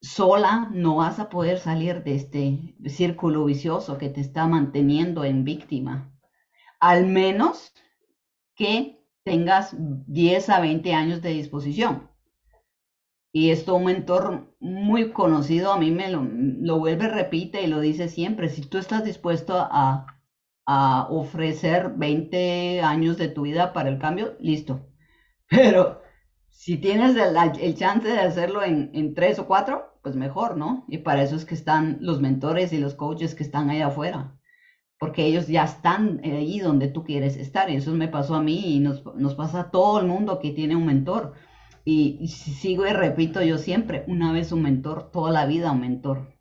sola 0.00 0.70
no 0.72 0.96
vas 0.96 1.18
a 1.18 1.28
poder 1.28 1.58
salir 1.58 2.02
de 2.04 2.14
este 2.14 2.74
círculo 2.86 3.44
vicioso 3.44 3.98
que 3.98 4.08
te 4.08 4.20
está 4.20 4.46
manteniendo 4.46 5.24
en 5.24 5.44
víctima. 5.44 6.12
Al 6.80 7.06
menos 7.06 7.72
que 8.54 9.02
tengas 9.24 9.74
10 9.78 10.48
a 10.50 10.60
20 10.60 10.94
años 10.94 11.22
de 11.22 11.30
disposición. 11.30 12.10
Y 13.32 13.50
esto 13.50 13.74
un 13.74 13.84
mentor 13.84 14.54
muy 14.60 15.12
conocido 15.12 15.72
a 15.72 15.78
mí 15.78 15.90
me 15.90 16.08
lo, 16.10 16.78
vuelve, 16.78 17.08
repite 17.08 17.62
y 17.62 17.66
lo 17.66 17.80
dice 17.80 18.08
siempre, 18.08 18.48
si 18.48 18.62
tú 18.62 18.78
estás 18.78 19.04
dispuesto 19.04 19.58
a, 19.58 20.06
a 20.64 21.06
ofrecer 21.10 21.92
20 21.96 22.80
años 22.80 23.18
de 23.18 23.28
tu 23.28 23.42
vida 23.42 23.72
para 23.72 23.90
el 23.90 23.98
cambio, 23.98 24.36
listo. 24.40 24.86
Pero 25.50 26.00
si 26.56 26.78
tienes 26.78 27.14
el, 27.16 27.74
chance 27.76 28.08
de 28.08 28.18
hacerlo 28.18 28.62
en, 28.64 29.14
tres 29.14 29.38
o 29.38 29.46
cuatro, 29.46 29.92
pues 30.02 30.16
mejor, 30.16 30.56
¿no? 30.56 30.86
Y 30.88 30.98
para 30.98 31.22
eso 31.22 31.36
es 31.36 31.44
que 31.44 31.54
están 31.54 31.98
los 32.00 32.20
mentores 32.20 32.72
y 32.72 32.78
los 32.78 32.94
coaches 32.94 33.34
que 33.34 33.42
están 33.42 33.68
ahí 33.68 33.82
afuera, 33.82 34.34
porque 34.98 35.26
ellos 35.26 35.48
ya 35.48 35.64
están 35.64 36.20
ahí 36.24 36.58
donde 36.58 36.88
tú 36.88 37.04
quieres 37.04 37.36
estar. 37.36 37.70
Y 37.70 37.76
eso 37.76 37.92
me 37.92 38.08
pasó 38.08 38.34
a 38.34 38.42
mí 38.42 38.74
y 38.74 38.80
nos, 38.80 39.04
nos 39.16 39.34
pasa 39.34 39.60
a 39.60 39.70
todo 39.70 40.00
el 40.00 40.06
mundo 40.06 40.38
que 40.40 40.50
tiene 40.52 40.74
un 40.74 40.86
mentor. 40.86 41.34
Y, 41.84 42.16
y 42.20 42.28
sigo 42.28 42.86
y 42.86 42.90
repito 42.90 43.42
yo 43.42 43.58
siempre, 43.58 44.04
una 44.08 44.32
vez 44.32 44.50
un 44.50 44.62
mentor, 44.62 45.10
toda 45.12 45.32
la 45.32 45.44
vida 45.44 45.72
un 45.72 45.80
mentor. 45.82 46.34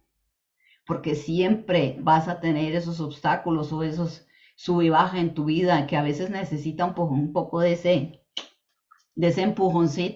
Porque 0.87 1.15
siempre 1.15 1.97
vas 2.01 2.29
a 2.29 2.39
tener 2.39 2.73
esos 2.73 3.01
obstáculos 3.01 3.73
o 3.73 3.83
esos 3.83 4.25
sub 4.55 4.81
y 4.81 4.89
baja 4.89 5.19
en 5.19 5.33
tu 5.33 5.45
vida 5.45 5.87
que 5.87 5.97
a 5.97 6.03
veces 6.03 6.29
necesita 6.29 6.85
un, 6.85 6.93
poco, 6.95 7.13
un 7.13 7.33
poco 7.33 7.59
de 7.59 7.73
ese 7.73 8.24
de 9.15 9.53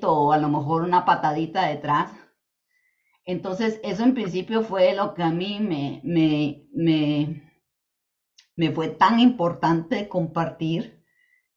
o 0.03 0.31
a 0.31 0.38
lo 0.38 0.49
mejor 0.49 0.83
una 0.83 1.05
patadita 1.05 1.67
detrás. 1.67 2.12
Entonces, 3.25 3.79
eso 3.83 4.03
en 4.03 4.13
principio 4.13 4.62
fue 4.63 4.93
lo 4.93 5.13
que 5.13 5.23
a 5.23 5.31
mí 5.31 5.59
me, 5.62 6.01
me, 6.03 6.67
me, 6.73 7.43
me 8.55 8.71
fue 8.71 8.89
tan 8.89 9.19
importante 9.19 10.07
compartir 10.09 11.03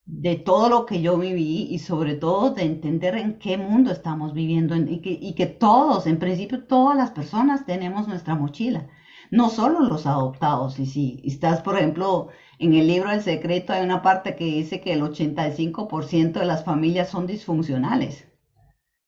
de 0.04 0.36
todo 0.36 0.68
lo 0.68 0.86
que 0.86 1.00
yo 1.02 1.18
viví 1.18 1.68
y 1.70 1.78
sobre 1.78 2.14
todo 2.14 2.50
de 2.50 2.62
entender 2.64 3.16
en 3.16 3.38
qué 3.38 3.56
mundo 3.56 3.90
estamos 3.92 4.34
viviendo 4.34 4.76
y 4.76 5.00
que, 5.00 5.10
y 5.20 5.34
que 5.34 5.46
todos, 5.46 6.06
en 6.06 6.18
principio 6.18 6.66
todas 6.66 6.96
las 6.96 7.12
personas 7.12 7.66
tenemos 7.66 8.08
nuestra 8.08 8.34
mochila, 8.34 8.88
no 9.30 9.48
solo 9.50 9.80
los 9.80 10.06
adoptados. 10.06 10.78
Y 10.78 10.86
si 10.86 11.22
estás, 11.24 11.62
por 11.62 11.76
ejemplo, 11.76 12.28
en 12.62 12.74
el 12.74 12.86
libro 12.86 13.10
El 13.10 13.22
Secreto 13.22 13.72
hay 13.72 13.82
una 13.82 14.02
parte 14.02 14.36
que 14.36 14.44
dice 14.44 14.80
que 14.80 14.92
el 14.92 15.02
85% 15.02 16.38
de 16.38 16.46
las 16.46 16.64
familias 16.64 17.10
son 17.10 17.26
disfuncionales. 17.26 18.28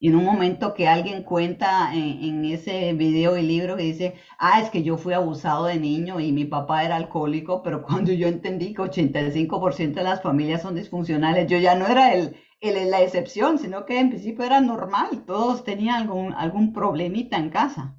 Y 0.00 0.08
en 0.08 0.16
un 0.16 0.24
momento 0.24 0.74
que 0.74 0.88
alguien 0.88 1.22
cuenta 1.22 1.94
en, 1.94 2.44
ese 2.46 2.92
video 2.94 3.38
y 3.38 3.42
libro 3.42 3.76
que 3.76 3.84
dice, 3.84 4.14
ah, 4.40 4.60
es 4.60 4.70
que 4.70 4.82
yo 4.82 4.98
fui 4.98 5.14
abusado 5.14 5.66
de 5.66 5.78
niño 5.78 6.18
y 6.18 6.32
mi 6.32 6.44
papá 6.44 6.84
era 6.84 6.96
alcohólico, 6.96 7.62
pero 7.62 7.82
cuando 7.86 8.12
yo 8.12 8.26
entendí 8.26 8.74
que 8.74 8.82
85% 8.82 9.94
de 9.94 10.02
las 10.02 10.20
familias 10.20 10.62
son 10.62 10.74
disfuncionales, 10.74 11.46
yo 11.48 11.58
ya 11.58 11.76
no 11.76 11.86
era 11.86 12.12
el, 12.12 12.34
el, 12.60 12.90
la 12.90 13.02
excepción, 13.02 13.58
sino 13.60 13.86
que 13.86 14.00
en 14.00 14.10
principio 14.10 14.44
era 14.44 14.60
normal, 14.60 15.24
todos 15.26 15.62
tenían 15.62 16.02
algún, 16.02 16.32
algún 16.34 16.72
problemita 16.72 17.36
en 17.36 17.50
casa. 17.50 17.96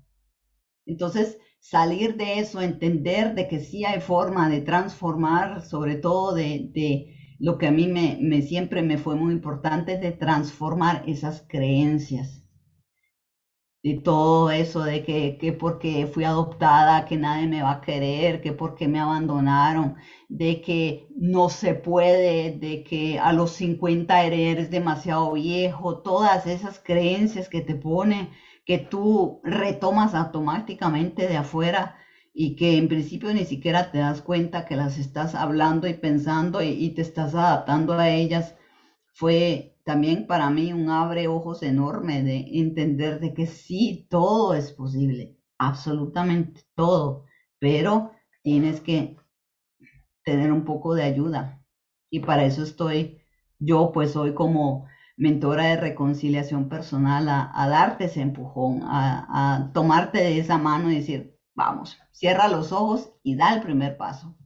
Entonces, 0.86 1.40
salir 1.70 2.16
de 2.16 2.40
eso, 2.40 2.62
entender 2.62 3.34
de 3.34 3.48
que 3.48 3.60
sí 3.60 3.86
hay 3.86 4.00
forma 4.00 4.50
de 4.50 4.62
transformar, 4.62 5.64
sobre 5.64 5.96
todo 5.96 6.36
de, 6.36 6.72
lo 7.40 7.58
que 7.58 7.68
a 7.68 7.72
mí 7.72 7.88
me, 7.88 8.42
siempre 8.44 8.84
me 8.84 9.00
fue 9.00 9.16
muy 9.16 9.34
importante, 9.34 9.98
de 9.98 10.12
transformar 10.12 11.04
esas 11.08 11.44
creencias. 11.50 12.44
De 13.82 13.96
todo 13.96 14.52
eso 14.52 14.84
de 14.84 15.04
que, 15.04 15.38
que 15.40 15.54
porque 15.54 16.08
fui 16.08 16.24
adoptada, 16.24 17.06
que 17.06 17.18
nadie 17.18 17.48
me 17.48 17.62
va 17.62 17.72
a 17.74 17.82
querer, 17.82 18.42
que 18.42 18.52
porque 18.52 18.88
me 18.88 19.00
abandonaron, 19.00 19.96
de 20.30 20.62
que 20.62 21.08
no 21.16 21.50
se 21.50 21.74
puede, 21.74 22.58
de 22.60 22.84
que 22.84 23.20
a 23.20 23.32
los 23.34 23.52
50 23.52 24.24
eres 24.24 24.70
demasiado 24.72 25.34
viejo, 25.34 26.02
todas 26.02 26.46
esas 26.48 26.80
creencias 26.80 27.50
que 27.50 27.62
te 27.62 27.76
pone 27.76 28.30
que 28.66 28.80
tú 28.80 29.42
retomas 29.44 30.16
automáticamente 30.16 31.28
de 31.28 31.38
afuera 31.38 31.98
y 32.34 32.56
que 32.56 32.78
en 32.78 32.90
principio 32.90 33.34
ni 33.34 33.46
siquiera 33.46 33.92
te 33.92 34.00
das 34.00 34.22
cuenta 34.22 34.66
que 34.66 34.76
las 34.76 34.98
estás 34.98 35.36
hablando 35.36 35.88
y 35.88 35.94
pensando 35.94 36.62
y, 36.62 36.90
te 36.90 37.02
estás 37.02 37.34
adaptando 37.36 37.94
a 37.94 38.10
ellas, 38.10 38.56
fue 39.14 39.78
también 39.86 40.28
para 40.28 40.50
mí 40.50 40.74
un 40.74 40.90
abre 40.90 41.28
ojos 41.28 41.64
enorme 41.64 42.24
de 42.24 42.46
entender 42.60 43.20
de 43.20 43.34
que 43.34 43.46
sí, 43.46 44.08
todo 44.10 44.54
es 44.54 44.74
posible, 44.74 45.38
absolutamente 45.58 46.64
todo, 46.76 47.26
pero 47.60 48.12
tienes 48.44 48.82
que 48.82 49.16
tener 50.26 50.52
un 50.52 50.66
poco 50.66 50.96
de 50.96 51.04
ayuda. 51.04 51.64
Y 52.10 52.20
para 52.20 52.46
eso 52.46 52.64
estoy 52.64 53.22
yo, 53.60 53.92
pues 53.94 54.16
hoy 54.16 54.34
como 54.34 54.88
mentora 55.18 55.66
de 55.66 55.78
reconciliación 55.78 56.70
personal, 56.70 57.30
a, 57.30 57.68
darte 57.70 58.06
ese 58.06 58.22
empujón, 58.22 58.82
a, 58.84 59.26
a 59.56 59.72
tomarte 59.72 60.20
de 60.20 60.40
esa 60.40 60.58
mano 60.58 60.92
y 60.92 60.96
decir, 60.96 61.40
vamos, 61.54 61.98
cierra 62.12 62.48
los 62.48 62.72
ojos 62.72 63.14
y 63.24 63.36
da 63.36 63.54
el 63.54 63.62
primer 63.62 63.98
paso. 63.98 64.38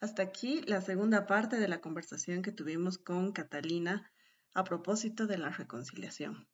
Hasta 0.00 0.22
aquí 0.22 0.62
la 0.66 0.80
segunda 0.80 1.26
parte 1.26 1.58
de 1.58 1.66
la 1.66 1.80
conversación 1.80 2.42
que 2.42 2.52
tuvimos 2.52 2.98
con 2.98 3.32
Catalina 3.32 4.12
a 4.54 4.62
propósito 4.62 5.26
de 5.26 5.38
la 5.38 5.50
reconciliación. 5.50 6.48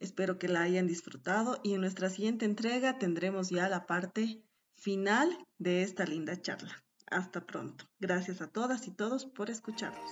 Espero 0.00 0.38
que 0.38 0.48
la 0.48 0.62
hayan 0.62 0.86
disfrutado 0.86 1.60
y 1.62 1.74
en 1.74 1.80
nuestra 1.82 2.10
siguiente 2.10 2.44
entrega 2.44 2.98
tendremos 2.98 3.50
ya 3.50 3.68
la 3.68 3.86
parte 3.86 4.42
final 4.76 5.36
de 5.58 5.82
esta 5.82 6.04
linda 6.04 6.40
charla. 6.40 6.84
Hasta 7.06 7.46
pronto. 7.46 7.84
Gracias 8.00 8.40
a 8.40 8.48
todas 8.48 8.86
y 8.88 8.90
todos 8.90 9.26
por 9.26 9.50
escucharnos. 9.50 10.10